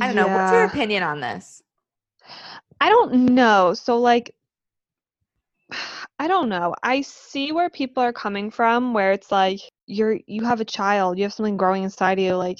[0.00, 0.28] I don't know.
[0.28, 1.62] What's your opinion on this?
[2.80, 3.74] I don't know.
[3.74, 4.34] So like
[6.18, 6.74] I don't know.
[6.82, 9.60] I see where people are coming from where it's like
[9.92, 12.58] you're you have a child, you have something growing inside of you like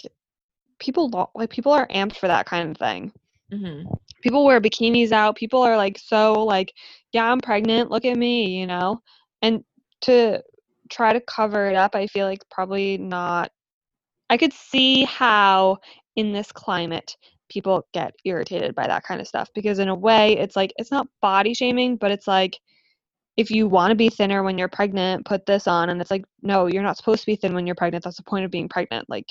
[0.78, 3.12] people lo- like people are amped for that kind of thing.
[3.50, 3.82] hmm
[4.22, 5.36] People wear bikinis out.
[5.36, 6.72] People are like so like
[7.12, 7.90] yeah, I'm pregnant.
[7.90, 9.00] Look at me, you know.
[9.42, 9.64] And
[10.02, 10.42] to
[10.90, 13.50] try to cover it up, I feel like probably not
[14.30, 15.78] I could see how
[16.16, 17.16] in this climate
[17.48, 20.90] people get irritated by that kind of stuff because in a way it's like it's
[20.90, 22.58] not body shaming but it's like
[23.36, 26.24] if you want to be thinner when you're pregnant put this on and it's like
[26.42, 28.68] no you're not supposed to be thin when you're pregnant that's the point of being
[28.68, 29.26] pregnant like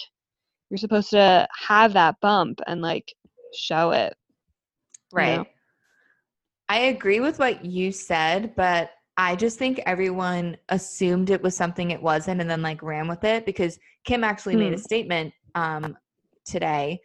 [0.70, 3.14] you're supposed to have that bump and like
[3.54, 4.16] show it
[5.12, 5.38] Right.
[5.38, 5.46] know?
[6.70, 11.92] I agree with what you said, but I just think everyone assumed it was something
[11.92, 14.82] it wasn't and then like ran with it because Kim actually made a Hmm.
[14.82, 15.98] statement um,
[16.46, 17.02] today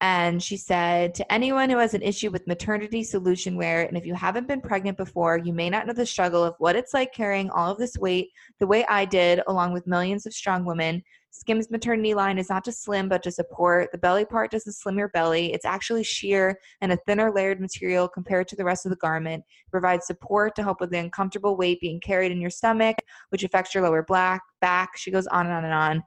[0.00, 4.06] and she said to anyone who has an issue with maternity solution wear and if
[4.06, 7.12] you haven't been pregnant before you may not know the struggle of what it's like
[7.12, 11.02] carrying all of this weight the way i did along with millions of strong women.
[11.32, 13.92] Skims maternity line is not to slim but to support.
[13.92, 15.52] The belly part doesn't slim your belly.
[15.52, 19.44] It's actually sheer and a thinner layered material compared to the rest of the garment.
[19.66, 22.96] It provides support to help with the uncomfortable weight being carried in your stomach
[23.28, 24.96] which affects your lower black back.
[24.96, 26.02] She goes on and on and on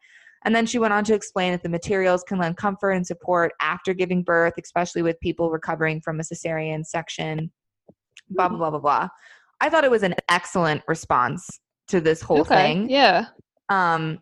[0.46, 3.54] and then she went on to explain that the materials can lend comfort and support
[3.62, 7.52] after giving birth, especially with people recovering from a cesarean section.
[8.30, 9.08] Blah, blah, blah, blah, blah.
[9.62, 11.48] I thought it was an excellent response
[11.90, 12.90] to this whole okay thing.
[12.90, 13.28] yeah
[13.70, 14.20] Um,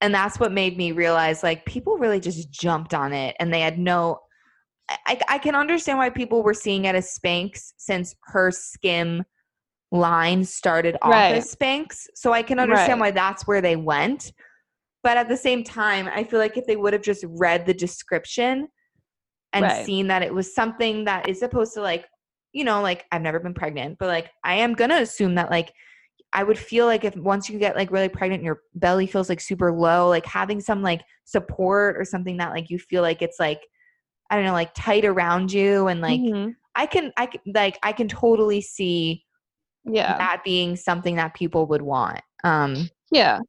[0.00, 3.60] and that's what made me realize like people really just jumped on it and they
[3.60, 4.18] had no.
[5.06, 9.24] I, I can understand why people were seeing it as Spanx since her skim
[9.92, 11.34] line started off Right.
[11.36, 12.06] as Spanx.
[12.14, 13.08] So I can understand Right.
[13.08, 14.32] why that's where they went.
[15.02, 17.74] But at the same time, I feel like if they would have just read the
[17.74, 18.68] description
[19.52, 19.84] and Right.
[19.84, 22.06] seen that it was something that is supposed to like,
[22.52, 25.72] you know, like I've never been pregnant, but like I am gonna assume that like
[26.32, 29.28] I would feel like if once you get like really pregnant, and your belly feels
[29.28, 33.20] like super low, like having some like support or something that like you feel like
[33.22, 33.60] it's like
[34.30, 36.54] I don't know, like tight around you and like Mhm.
[36.74, 39.24] I can I can like I can totally see
[39.84, 42.20] yeah that being something that people would want.
[42.44, 43.40] Um Yeah.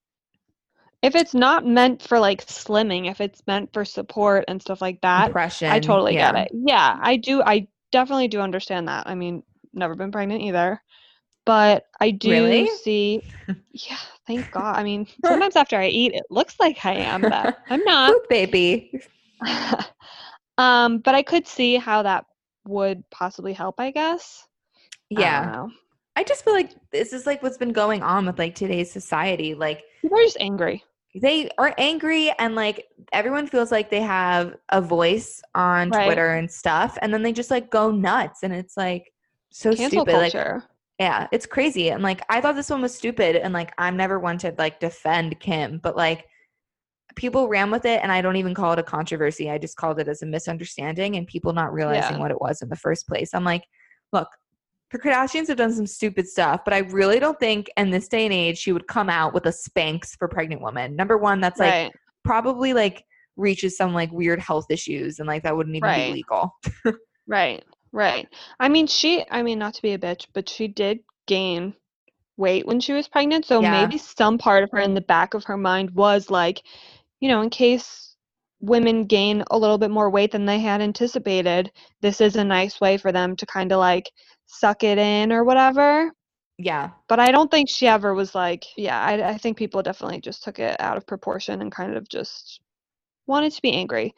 [1.04, 5.02] If it's not meant for like slimming, if it's meant for support and stuff like
[5.02, 5.72] that, impression.
[5.72, 6.32] I totally yeah.
[6.32, 6.52] get it.
[6.54, 7.42] Yeah, I do.
[7.44, 9.06] I definitely do understand that.
[9.08, 10.82] I mean, never been pregnant either,
[11.46, 12.68] but I do Really?
[12.68, 13.22] see.
[13.76, 14.78] Yeah, thank God.
[14.78, 18.14] I mean, sometimes after I eat, it looks like I am, but I'm not.
[18.14, 19.02] Poop baby.
[20.58, 22.26] um, but I could see how that
[22.66, 23.80] would possibly help.
[23.80, 24.48] I guess.
[25.16, 25.46] I don't Yeah.
[25.52, 25.72] know.
[26.16, 29.56] I just feel like this is like what's been going on with like today's society.
[29.56, 30.84] Like People are just angry.
[31.16, 36.06] They are angry and like everyone feels like they have a voice on Right.
[36.06, 39.12] Twitter and stuff and then they just like go nuts and it's like
[39.52, 40.36] so Cancel stupid.
[40.36, 40.64] Like
[41.00, 41.90] yeah, it's crazy.
[41.90, 44.80] And like I thought this one was stupid and like I'm never one to like
[44.80, 46.26] defend Kim, but like
[47.16, 49.50] people ran with it and I don't even call it a controversy.
[49.50, 52.22] I just called it as a misunderstanding and people not realizing Yeah.
[52.22, 53.34] what it was in the first place.
[53.34, 53.64] I'm like,
[54.12, 54.30] look,
[54.94, 58.26] the Kardashians have done some stupid stuff, but I really don't think in this day
[58.26, 60.96] and age she would come out with a Spanx for pregnant women.
[60.96, 61.92] Number one, that's like right.
[62.24, 63.04] probably like
[63.36, 66.08] reaches some like weird health issues and like that wouldn't even Right.
[66.08, 66.56] be legal.
[67.26, 68.28] Right, right.
[68.60, 71.74] I mean, she, I mean, not to be a bitch, but she did gain
[72.36, 73.46] weight when she was pregnant.
[73.46, 73.72] So Yeah.
[73.72, 76.62] maybe some part of her in the back of her mind was like,
[77.22, 78.16] you know, in case
[78.60, 82.82] women gain a little bit more weight than they had anticipated, this is a nice
[82.82, 84.12] way for them to kind of like
[84.60, 86.12] suck it in or whatever.
[86.58, 86.92] Yeah.
[87.08, 90.44] But I don't think she ever was like, yeah, I, I think people definitely just
[90.44, 92.62] took it out of proportion and kind of just
[93.28, 94.14] wanted to be angry.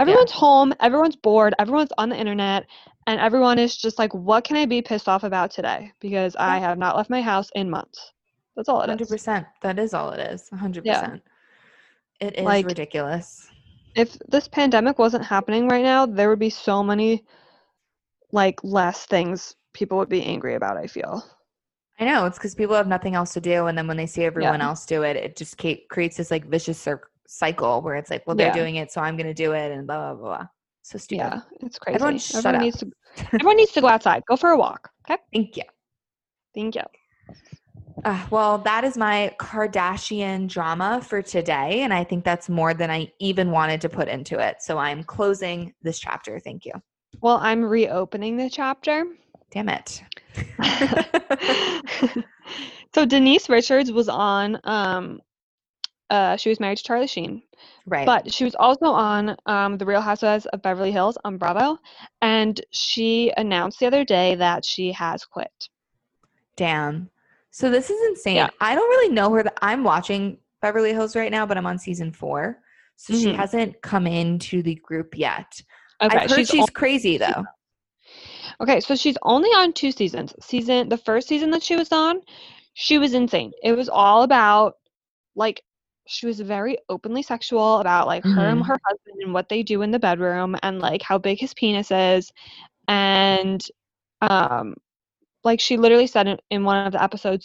[0.00, 2.66] Everyone's home, everyone's bored, everyone's on the internet,
[3.08, 5.90] and everyone is just like, what can I be pissed off about today?
[5.98, 8.12] Because I have not left my house in months.
[8.54, 9.08] That's all it Hundred is.
[9.10, 9.46] percent.
[9.62, 10.48] That is all it is.
[10.50, 11.00] hundred Yeah.
[11.00, 11.22] percent.
[12.20, 13.50] It is Like- ridiculous.
[13.96, 17.24] If this pandemic wasn't happening right now, there would be so many
[18.30, 21.24] like less things people would be angry about, I feel.
[22.00, 24.24] I know it's because people have nothing else to do, and then when they see
[24.24, 24.68] everyone Yeah.
[24.68, 26.86] else do it, it just creates this like vicious
[27.26, 28.52] cycle where it's like, well, they're Yeah.
[28.54, 30.46] doing it, so I'm going to do it, and blah blah blah.
[30.82, 31.24] So stupid.
[31.24, 31.96] Yeah, it's crazy.
[31.96, 32.90] Everyone everyone needs to
[33.34, 34.22] everyone needs to go outside.
[34.26, 34.90] Go for a walk.
[35.10, 35.20] Okay.
[35.32, 35.64] Thank you.
[36.54, 36.82] Thank you.
[38.04, 42.90] Uh, well, that is my Kardashian drama for today, and I think that's more than
[42.90, 44.62] I even wanted to put into it.
[44.62, 46.38] So I'm closing this chapter.
[46.38, 46.72] Thank you.
[47.20, 49.04] Well, I'm reopening the chapter.
[49.50, 50.02] Damn it.
[52.94, 55.20] so Denise Richards was on um
[56.10, 57.42] uh she was married to Charlie Sheen.
[57.86, 58.06] right.
[58.06, 61.78] But she was also on um, The Real Housewives of Beverly Hills on Bravo,
[62.22, 65.68] and she announced the other day that she has quit.
[66.56, 67.10] Damn.
[67.50, 68.36] So this is insane.
[68.36, 68.50] Yeah.
[68.60, 69.42] I don't really know her.
[69.42, 72.58] That I'm watching Beverly Hills right now, but I'm on season four.
[72.96, 73.36] So she Mhm.
[73.36, 75.60] hasn't come into the group yet.
[76.00, 77.44] Okay, I've heard she's, on- crazy though.
[78.60, 80.34] Okay, so she's only on two seasons.
[80.40, 82.20] Season the first season that she was on,
[82.74, 83.52] she was insane.
[83.62, 84.74] It was all about
[85.34, 85.62] like
[86.06, 88.66] she was very openly sexual about like her and Mhm.
[88.66, 91.90] her husband and what they do in the bedroom and like how big his penis
[91.90, 92.32] is
[92.88, 93.66] and
[94.22, 94.74] um
[95.44, 97.44] like she literally said in, in one of the episodes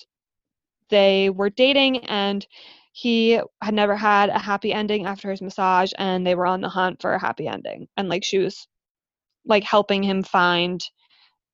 [0.83, 2.45] they were dating and
[2.91, 6.69] he had never had a happy ending after his massage and they were on the
[6.69, 8.67] hunt for a happy ending and like she was
[9.45, 10.83] like helping him find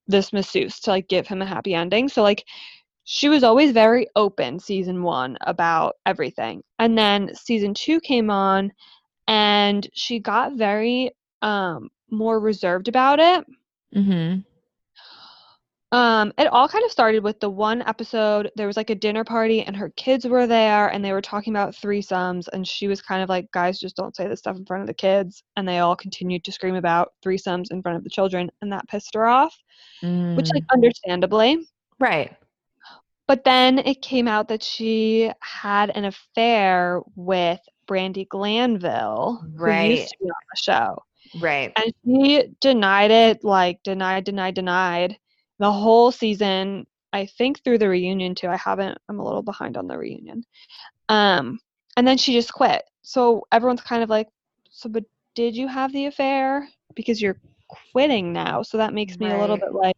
[0.07, 2.09] this masseuse to like give him a happy ending.
[2.09, 2.45] So like
[3.03, 6.63] she was always very open season one about everything.
[6.77, 8.71] And then season two came on
[9.27, 13.45] and she got very um more reserved about it.
[13.95, 14.39] Mm-hmm.
[15.91, 18.51] Um, it all kind of started with the one episode.
[18.55, 21.51] There was like a dinner party, and her kids were there, and they were talking
[21.53, 22.47] about threesomes.
[22.53, 24.87] And she was kind of like, "Guys, just don't say this stuff in front of
[24.87, 28.51] the kids." And they all continued to scream about threesomes in front of the children,
[28.61, 29.57] and that pissed her off,
[30.01, 31.57] which, like, understandably.
[31.57, 31.63] Mm.
[31.99, 32.35] right.
[33.27, 39.91] But then it came out that she had an affair with Brandi Glanville, who Right.
[39.91, 41.03] used to be on the show.
[41.39, 41.71] Right.
[41.75, 45.17] And she denied it, like denied, denied, denied
[45.59, 46.87] the whole season.
[47.11, 48.47] I think through the reunion too.
[48.47, 48.97] I haven't.
[49.09, 50.43] I'm a little behind on the reunion.
[51.09, 51.59] Um,
[51.97, 52.83] and then she just quit.
[53.01, 54.27] So everyone's kind of like,
[54.69, 55.03] so but
[55.35, 56.67] did you have the affair?
[56.95, 57.39] Because you're
[57.91, 58.61] quitting now.
[58.61, 59.95] So that makes me a little bit like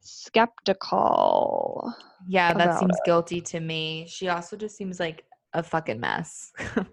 [0.00, 1.94] skeptical.
[2.26, 4.06] Yeah, that seems guilty to me.
[4.08, 6.52] She also just seems like a fucking mess.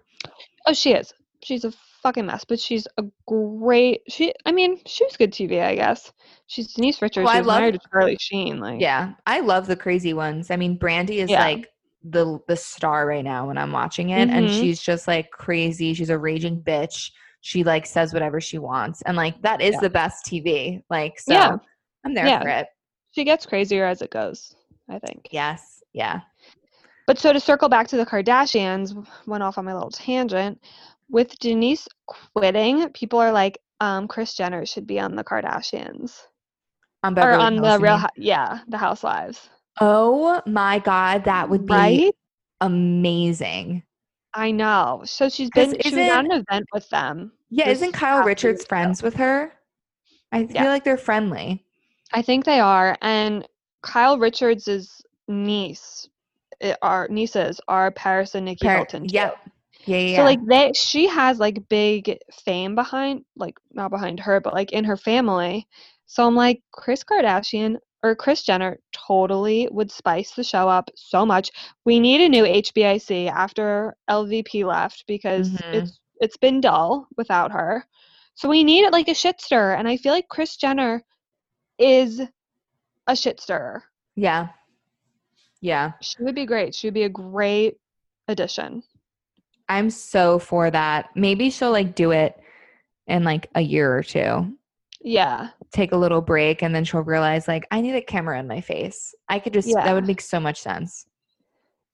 [0.66, 1.14] Oh, she is.
[1.42, 4.02] She's a fucking mess, but she's a great.
[4.08, 6.12] She, I mean, she was good TV, I guess.
[6.46, 7.24] She's Denise Richards.
[7.26, 8.60] Well, I love- married to Charlie Sheen.
[8.60, 10.50] Like, yeah, I love the crazy ones.
[10.50, 11.40] I mean, Brandi is Yeah.
[11.44, 11.68] like
[12.04, 14.60] the the star right now when I'm watching it, and Mhm.
[14.60, 15.94] she's just like crazy.
[15.94, 17.10] She's a raging bitch.
[17.40, 19.80] She like says whatever she wants, and like that is Yeah.
[19.80, 20.82] the best TV.
[20.90, 21.56] Like, so Yeah.
[22.04, 22.42] I'm there Yeah.
[22.42, 22.68] for it.
[23.10, 24.54] she gets crazier as it goes.
[24.88, 25.28] I think.
[25.32, 26.20] Yes, yeah.
[27.06, 28.94] But so to circle back to the Kardashians,
[29.26, 30.60] went off on my little tangent.
[31.10, 36.20] With Denise quitting, people are like, um, Kris Jenner should be on the Kardashians
[37.02, 38.06] On or on Hills, the Real, mean?
[38.16, 39.48] Yeah, the Housewives.
[39.80, 42.14] Oh my god, that would be Right?
[42.60, 43.82] amazing.
[44.34, 45.02] I know.
[45.04, 45.70] So she's been.
[45.70, 47.32] She was isn't- at an event with them.
[47.50, 49.52] Yeah, isn't Kyle Richards friends with her?
[50.32, 50.64] I feel Yeah.
[50.68, 51.64] like they're friendly.
[52.12, 52.96] I think they are.
[53.00, 53.46] And
[53.82, 56.08] Kyle Richards' niece,
[56.60, 59.06] eh, our nieces are Paris and Nicky Par- Hilton.
[59.08, 59.14] too.
[59.14, 59.38] Yep.
[59.88, 60.16] Yeah, yeah.
[60.16, 64.72] So like they she has like big fame behind like not behind her but like
[64.72, 65.66] in her family.
[66.06, 71.24] So I'm like Kris Kardashian or Kris Jenner totally would spice the show up so
[71.26, 71.50] much.
[71.84, 75.74] We need a new HBIC after LVP left because Mhm.
[75.74, 77.86] it's it's been dull without her.
[78.34, 81.02] So we need it like a shit stirrer and I feel like Kris Jenner
[81.78, 82.20] is
[83.06, 83.84] a shit stirrer.
[84.16, 84.48] yeah.
[85.60, 85.92] Yeah.
[86.00, 86.72] She would be great.
[86.74, 87.78] She would be a great
[88.28, 88.82] addition.
[89.68, 91.10] I'm so for that.
[91.14, 92.36] Maybe she'll like do it
[93.06, 94.54] in like a year or two.
[95.00, 95.50] Yeah.
[95.72, 98.60] Take a little break and then she'll realize like I need a camera in my
[98.60, 99.14] face.
[99.28, 99.84] I could just Yeah.
[99.84, 101.06] that would make so much sense.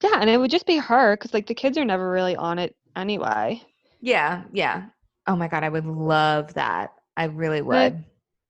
[0.02, 2.58] Yeah, and it would just be her because like the kids are never really on
[2.58, 3.62] it anyway.
[4.00, 4.84] Yeah, yeah.
[5.26, 6.92] Oh my god, I would love that.
[7.16, 8.04] I really And I would.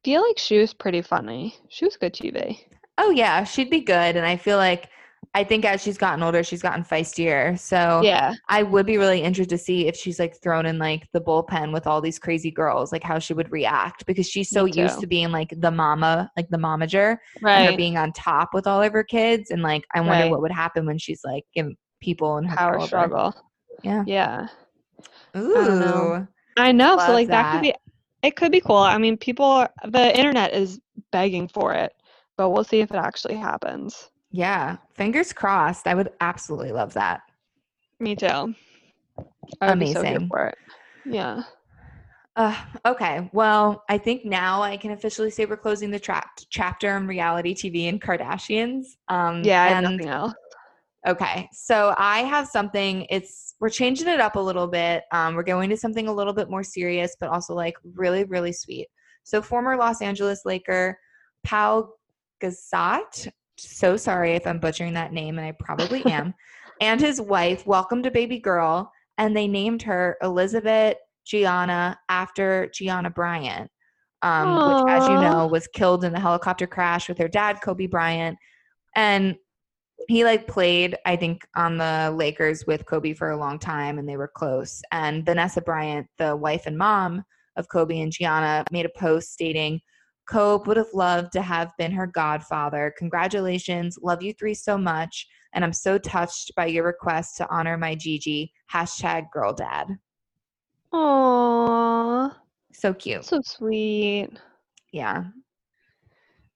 [0.05, 1.55] feel like she was pretty funny.
[1.69, 2.59] She was good TV.
[2.99, 4.89] Oh yeah, she'd be good and I feel like
[5.35, 7.59] I think as she's gotten older, she's gotten feistier.
[7.59, 11.09] So Yeah, I would be really interested to see if she's like thrown in like
[11.13, 14.65] the bullpen with all these crazy girls, like how she would react because she's so
[14.65, 17.77] used to being like the mama, like the momager, and right.
[17.77, 19.51] being on top with all of her kids.
[19.51, 20.31] And like, I wonder Right.
[20.31, 23.35] what would happen when she's like in people and her Power struggle.
[23.83, 24.05] Yeah.
[24.07, 24.49] Yeah,
[25.37, 25.55] Ooh.
[25.55, 26.27] don't know.
[26.57, 26.99] I know.
[26.99, 27.43] So like that.
[27.43, 27.53] that.
[27.53, 27.75] could be.
[28.23, 28.77] It could be cool.
[28.77, 29.45] I mean, people.
[29.45, 30.81] Are, the internet is
[31.13, 31.93] begging for it,
[32.37, 34.11] but we'll see if it actually happens.
[34.35, 35.87] Yeah, fingers crossed.
[35.87, 37.21] I would absolutely love that.
[38.01, 38.53] Me too.
[39.61, 40.29] I would be so here Amazing.
[40.29, 40.59] for it.
[41.05, 41.45] Yeah.
[42.35, 46.97] Uh, okay, well, I think now I can officially say we're closing the tra- chapter
[46.97, 48.87] on reality TV and Kardashians.
[49.07, 50.35] Um, Yeah, I and nothing else.
[51.07, 53.07] Okay, so I have something.
[53.11, 55.05] It's we're changing it up a little bit.
[55.13, 58.53] Um, we're going to something a little bit more serious, but also like really, really
[58.53, 58.89] sweet.
[59.23, 60.99] So, former Los Angeles Laker
[61.45, 61.91] Pau
[62.43, 63.29] Gasat.
[63.57, 66.35] So sorry if I'm butchering that name, and I probably am.
[66.81, 73.11] and his wife welcomed a baby girl, and they named her Elizabeth Gianna after Gianna
[73.11, 73.71] Bryant,
[74.23, 77.87] um, which, as you know, was killed in the helicopter crash with her dad, Kobe
[77.87, 78.37] Bryant.
[78.97, 79.37] And
[80.09, 84.09] he like played i think on the lakers with kobe for a long time and
[84.09, 87.23] they were close and vanessa bryant the wife and mom
[87.57, 89.81] of kobe and gianna made a post stating
[90.27, 95.27] kobe would have loved to have been her godfather congratulations love you three so much
[95.53, 99.87] and i'm so touched by your request to honor my gigi hashtag girl dad
[100.93, 102.33] Aww.
[102.73, 104.31] so cute So sweet.
[104.93, 105.25] yeah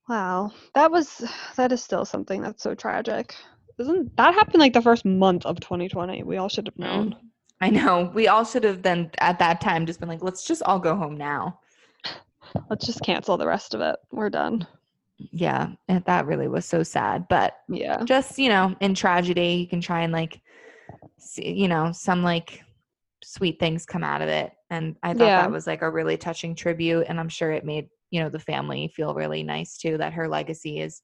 [0.08, 0.52] Wow.
[0.74, 1.22] That was
[1.56, 3.34] that is still something that's so tragic.
[3.78, 6.22] Isn't that happened like the first month of 2020?
[6.22, 7.10] We all should have known.
[7.10, 7.16] Mm.
[7.60, 10.62] i know we all should have then at that time just been like let's just
[10.62, 11.58] all go home now
[12.70, 13.96] Let's just cancel the rest of it.
[14.12, 14.66] We're done.
[15.32, 18.04] yeah and that really was so sad but Yeah.
[18.04, 20.40] just you know in tragedy you can try and like
[21.18, 22.62] see you know some like
[23.24, 25.42] sweet things come out of it and i thought Yeah.
[25.42, 28.38] that was like a really touching tribute and i'm sure it made you know the
[28.38, 31.02] family feel really nice too that her legacy is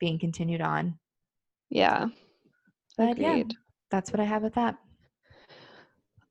[0.00, 0.98] being continued on
[1.70, 2.06] Yeah.
[2.98, 3.44] but yeah
[3.92, 4.74] that's what i have with that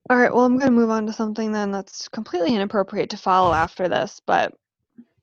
[0.08, 3.18] All right, well, I'm going to move on to something then that's completely inappropriate to
[3.18, 4.54] follow after this, but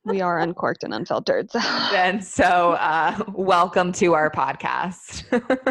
[0.04, 1.52] we are uncorked and unfiltered.
[1.52, 1.60] So
[1.94, 5.24] and so uh welcome to our podcast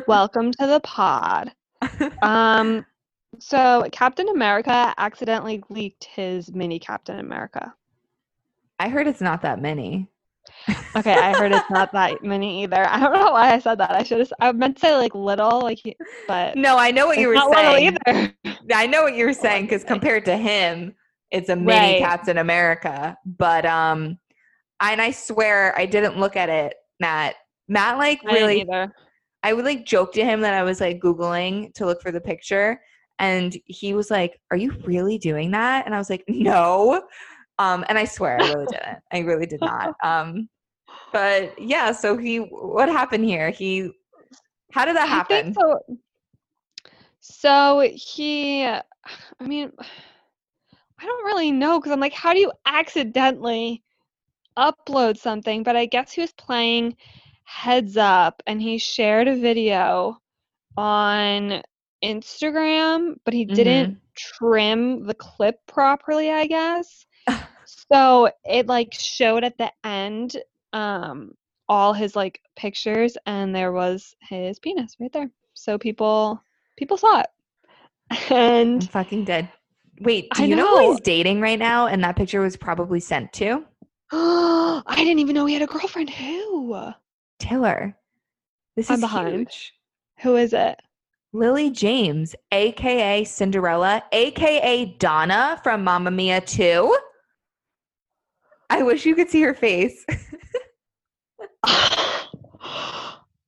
[0.08, 1.52] welcome to the pod.
[2.22, 2.86] Um
[3.40, 7.74] so Captain America accidentally leaked his mini Captain America.
[8.80, 10.08] i heard it's not that many
[10.96, 12.86] Okay, I heard it's not that many either.
[12.88, 13.92] I don't know why I said that.
[13.92, 15.80] I should have I meant to say like little, like
[16.28, 18.34] but no i know what you were saying either.
[18.74, 20.94] I know what you were saying because compared to him,
[21.32, 22.00] it's a mini Right.
[22.00, 23.18] Captain America.
[23.26, 24.18] But um,
[24.82, 27.36] and I swear I didn't look at it, Matt.
[27.68, 28.94] Matt like really, either.
[29.44, 32.22] I would like joke to him that I was like googling to look for the
[32.22, 32.80] picture,
[33.20, 37.02] and he was like, "Are you really doing that?" And I was like, "No."
[37.60, 38.98] Um, and I swear I really didn't.
[39.12, 39.96] I really did not.
[40.04, 40.50] Um,
[41.12, 41.92] but yeah.
[41.92, 43.50] So he, what happened here?
[43.50, 43.92] He,
[44.72, 45.54] how did that happen?
[45.54, 45.80] so.
[47.20, 48.82] So he, I
[49.42, 53.84] mean, I don't really know because I'm like, how do you accidentally
[54.58, 55.64] upload something?
[55.64, 56.96] But I guess he was playing
[57.44, 60.18] Heads Up and he shared a video
[60.78, 61.62] on
[62.04, 67.06] Instagram, but he didn't trim the clip properly, I guess.
[67.66, 70.38] So it like showed at the end
[70.74, 71.34] um
[71.70, 75.30] all his like pictures and there was his penis right there.
[75.54, 76.42] So people
[76.78, 77.28] people saw it.
[78.30, 79.50] I'm And fucking dead.
[80.02, 80.66] Wait, do I you know.
[80.68, 80.92] who know.
[80.92, 81.88] he's dating right now?
[81.88, 83.66] And that picture was probably sent to
[84.12, 86.10] I didn't even know he had a girlfriend.
[86.10, 86.92] Who?
[87.40, 87.96] Taylor.
[88.76, 89.50] This I'm is behind.
[89.50, 89.74] huge.
[90.22, 90.80] Who is it?
[91.34, 96.98] Lily James, aka Cinderella, aka Donna from Mamma Mia 2.
[98.72, 100.06] I wish you could see her face.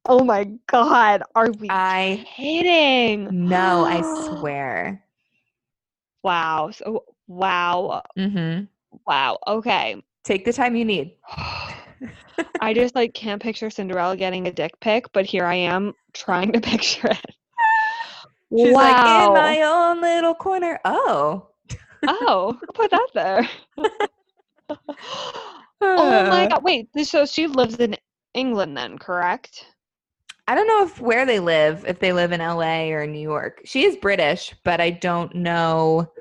[0.05, 3.47] oh my god, are we I kidding?
[3.47, 5.01] No, I swear.
[6.23, 6.71] Wow.
[6.71, 8.03] So wow.
[8.17, 8.63] hmm
[9.07, 9.39] Wow.
[9.47, 10.03] Okay.
[10.25, 11.15] Take the time you need.
[12.59, 16.51] I just like can't picture Cinderella getting a dick pic, but here I am trying
[16.51, 17.35] to picture it.
[18.49, 19.27] She's like wow.
[19.27, 20.81] in my own little corner.
[20.83, 21.47] Oh.
[22.07, 23.49] oh, put that there?
[25.81, 26.63] oh my god.
[26.63, 27.95] Wait, so she lives in
[28.33, 29.65] England then, correct?
[30.47, 33.61] I don't know if where they live, if they live in LA or New York.
[33.65, 36.11] She is British, but I don't know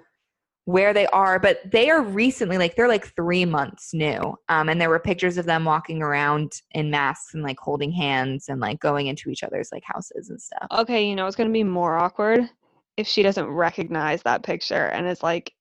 [0.64, 1.40] where they are.
[1.40, 4.36] But they are recently, like they're like three months new.
[4.48, 8.48] Um, and there were pictures of them walking around in masks and like holding hands
[8.48, 10.68] and like going into each other's like houses and stuff.
[10.70, 12.48] Okay, you know it's gonna be more awkward
[12.96, 15.52] if she doesn't recognize that picture and is like,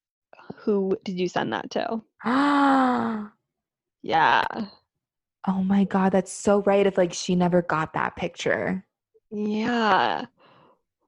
[0.55, 2.01] who did you send that to?
[4.03, 4.43] Yeah.
[5.47, 6.85] Oh my god, that's so right.
[6.85, 8.83] If like she never got that picture.
[9.31, 10.25] Yeah.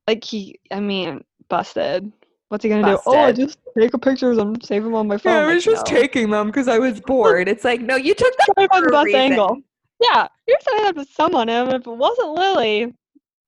[0.08, 2.12] Like he I mean, busted.
[2.50, 3.00] What's he gonna do?
[3.06, 5.34] Oh, I just take a pictures and save them on my phone.
[5.34, 5.84] Yeah, I was like, no.
[5.84, 7.48] taking them because I was bored.
[7.48, 9.20] It's like, no, you took Try to the best reason.
[9.20, 9.58] angle.
[10.00, 12.94] Yeah, you're setting up with someone, and if it wasn't Lily,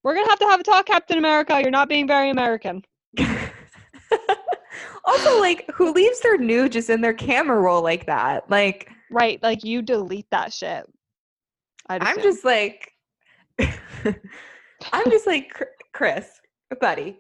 [0.03, 1.59] we're gonna have to have a talk, Captain America.
[1.61, 2.84] You're not being very American.
[5.06, 8.49] also, like, who leaves their nude just in their camera roll like that?
[8.49, 10.86] Like, Right, like you delete that shit.
[11.89, 12.91] I'm just like,
[13.60, 15.53] I'm just like,
[15.93, 16.28] Chris,
[16.82, 17.20] buddy,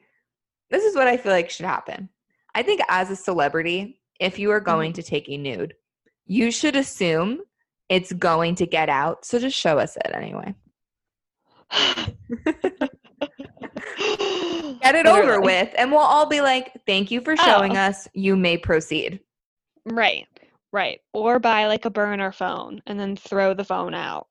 [0.71, 2.09] this is what I feel like should happen.
[2.55, 5.01] I think as a celebrity, if you are going mm-hmm.
[5.01, 5.75] to take a nude,
[6.25, 7.41] you should assume
[7.89, 9.25] it's going to get out.
[9.25, 10.55] So just show us it anyway.
[14.81, 17.43] Get it over with, and we'll all be like, thank you for oh.
[17.45, 17.81] showing Oh.
[17.81, 18.07] us.
[18.13, 19.19] You may proceed.
[19.85, 20.27] Right,
[20.71, 20.99] right.
[21.13, 24.27] Or buy like a burner phone and then throw the phone out.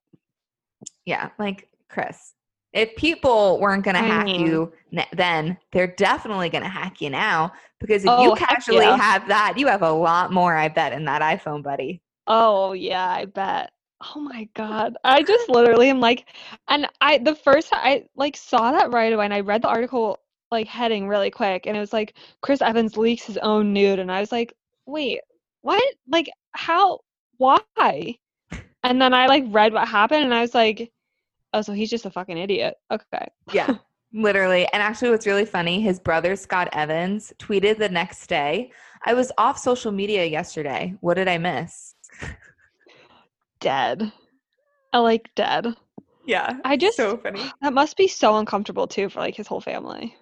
[1.07, 2.35] Yeah, like Chris.
[2.73, 4.73] If people weren't going to hack mean- you
[5.13, 8.97] then, they're definitely going to hack you now because if Oh, you casually yeah.
[8.97, 12.03] have that, you have a lot more, I bet, in that iPhone, buddy.
[12.27, 13.71] Oh yeah, I bet.
[14.15, 14.97] Oh my god.
[15.05, 16.27] I just literally am like
[16.69, 20.19] and I the first I like saw that right away and I read the article
[20.51, 24.11] like heading really quick and it was like Chris Evans leaks his own nude and
[24.13, 24.53] I was like,
[24.87, 25.21] "Wait,
[25.63, 25.83] what?
[26.09, 27.01] Like how
[27.39, 28.17] why?"
[28.83, 30.93] And then I like read what happened and I was like,
[31.53, 33.27] "Oh, so he's just a fucking idiot." Okay.
[33.53, 33.77] Yeah,
[34.13, 34.67] literally.
[34.73, 38.71] And actually, what's really funny, his brother, Scott Evans, tweeted the next day
[39.05, 40.95] I was off social media yesterday.
[41.01, 41.95] What did I miss?
[43.65, 44.13] Dead.
[44.93, 45.75] I like dead.
[46.27, 46.59] Yeah.
[46.65, 47.43] I just so funny.
[47.63, 50.15] that must be so uncomfortable too for like his whole family.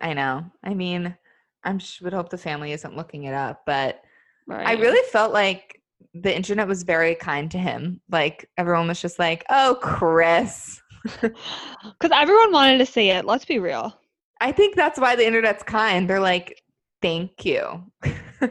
[0.00, 0.44] I know.
[0.64, 1.16] I mean,
[1.62, 4.00] I would hope the family isn't looking it up, but
[4.46, 4.66] Right.
[4.66, 5.80] I really felt like
[6.12, 8.00] the internet was very kind to him.
[8.10, 10.80] Like everyone was just like, "Oh, Chris."
[11.20, 13.26] Because everyone wanted to see it.
[13.26, 13.98] Let's be real.
[14.40, 16.08] I think that's why the internet's kind.
[16.08, 16.62] They're like,
[17.02, 17.90] "Thank you,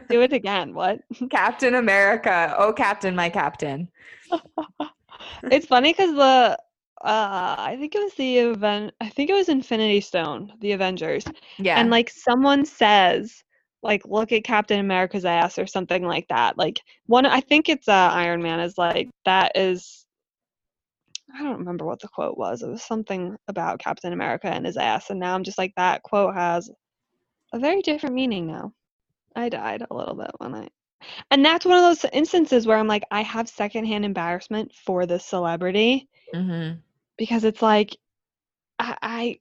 [0.09, 0.73] Do it again.
[0.73, 0.99] What?
[1.29, 3.89] Captain America." Oh, Captain, my Captain.
[5.51, 6.57] it's funny because the
[7.03, 8.93] uh, I think it was the event.
[9.01, 11.25] I think it was Infinity Stone, the Avengers,
[11.57, 11.79] Yeah.
[11.79, 13.43] and like someone says,
[13.81, 16.57] like, look at Captain America's ass or something like that.
[16.57, 20.05] Like one, I think it's uh, Iron Man is like that is.
[21.35, 22.61] I don't remember what the quote was.
[22.61, 26.03] It was something about Captain America and his ass, and now I'm just like that
[26.03, 26.69] quote has
[27.53, 28.71] a very different meaning now.
[29.35, 30.69] I died a little bit when I
[31.31, 35.25] and that's one of those instances where I'm like, I have secondhand embarrassment for this
[35.25, 36.83] celebrity hmm
[37.17, 37.95] because it's like,
[38.79, 39.39] I, I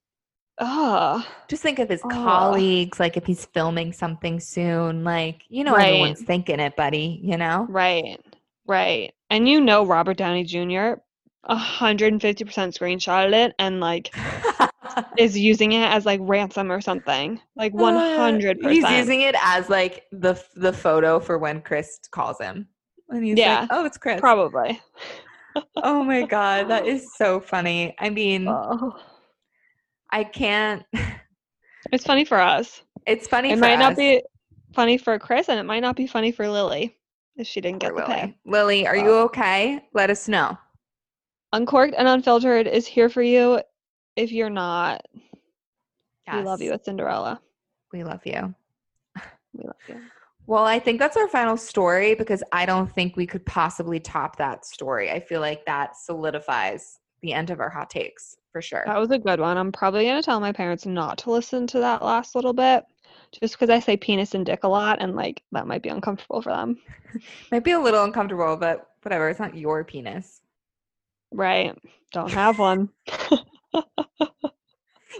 [0.60, 2.08] oh, Just think of his Oh.
[2.08, 5.76] colleagues, like if he's filming something soon, like you know Right.
[5.76, 7.20] everyone's thinking it, buddy.
[7.22, 7.68] You know.
[7.68, 8.18] right,
[8.66, 9.12] right.
[9.30, 11.02] And you know, Robert Downey Jr.
[11.48, 14.14] 150% screenshotted it and like
[15.18, 17.40] is using it as like ransom or something.
[17.56, 18.64] Like 100%.
[18.64, 22.68] Uh, He's using it as like the the photo for when Chris calls him.
[23.08, 23.60] And he's Yeah.
[23.62, 24.80] like, "Oh, it's Chris." Probably.
[25.76, 27.94] Oh my god, that is so funny.
[27.98, 28.96] I mean, Oh.
[30.10, 30.82] I can't.
[31.92, 32.80] It's funny for us.
[33.06, 33.50] It's funny.
[33.50, 34.22] It might not be
[34.72, 36.96] funny for Chris and it might not be funny for Lily
[37.36, 38.20] if she didn't get the pay.
[38.22, 38.36] Lily.
[38.46, 39.82] Lily, are you okay?
[39.92, 40.56] Let us know.
[41.52, 43.60] Uncorked and Unfiltered is here for you
[44.16, 45.02] if you're not.
[46.32, 47.40] We love you at Cinderella.
[47.92, 48.54] We love you.
[49.52, 50.00] We love you.
[50.46, 54.36] Well, I think that's our final story because I don't think we could possibly top
[54.36, 55.10] that story.
[55.10, 58.82] I feel like that solidifies the end of our hot takes for sure.
[58.86, 59.56] That was a good one.
[59.56, 62.84] I'm probably going to tell my parents not to listen to that last little bit
[63.40, 66.42] just because I say penis and dick a lot and like that might be uncomfortable
[66.42, 66.78] for them.
[67.52, 69.28] Might be a little uncomfortable, but whatever.
[69.28, 70.40] It's not your penis.
[71.32, 71.76] Right.
[72.12, 72.90] Don't have one.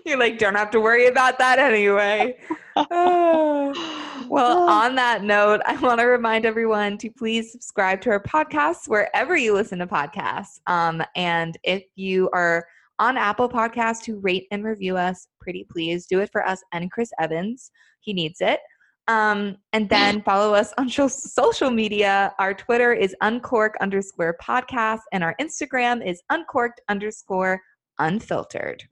[0.04, 2.38] You're like, don't have to worry about that anyway.
[2.74, 4.24] Ah.
[4.30, 8.88] well, on that note, I want to remind everyone to please subscribe to our podcasts
[8.88, 10.58] wherever you listen to podcasts.
[10.66, 12.66] Um, and if you are
[12.98, 16.90] on Apple Podcasts, to rate and review us, pretty please do it for us and
[16.90, 17.70] Chris Evans.
[18.00, 18.60] He needs it.
[19.08, 22.32] Um, and then follow us on social media.
[22.38, 27.60] Our Twitter is uncork underscore podcast, and our Instagram is uncorked underscore
[27.98, 28.82] unfiltered.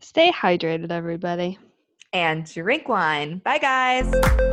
[0.00, 1.58] Stay hydrated, everybody.
[2.12, 3.38] and drink wine.
[3.44, 4.52] Bye, guys.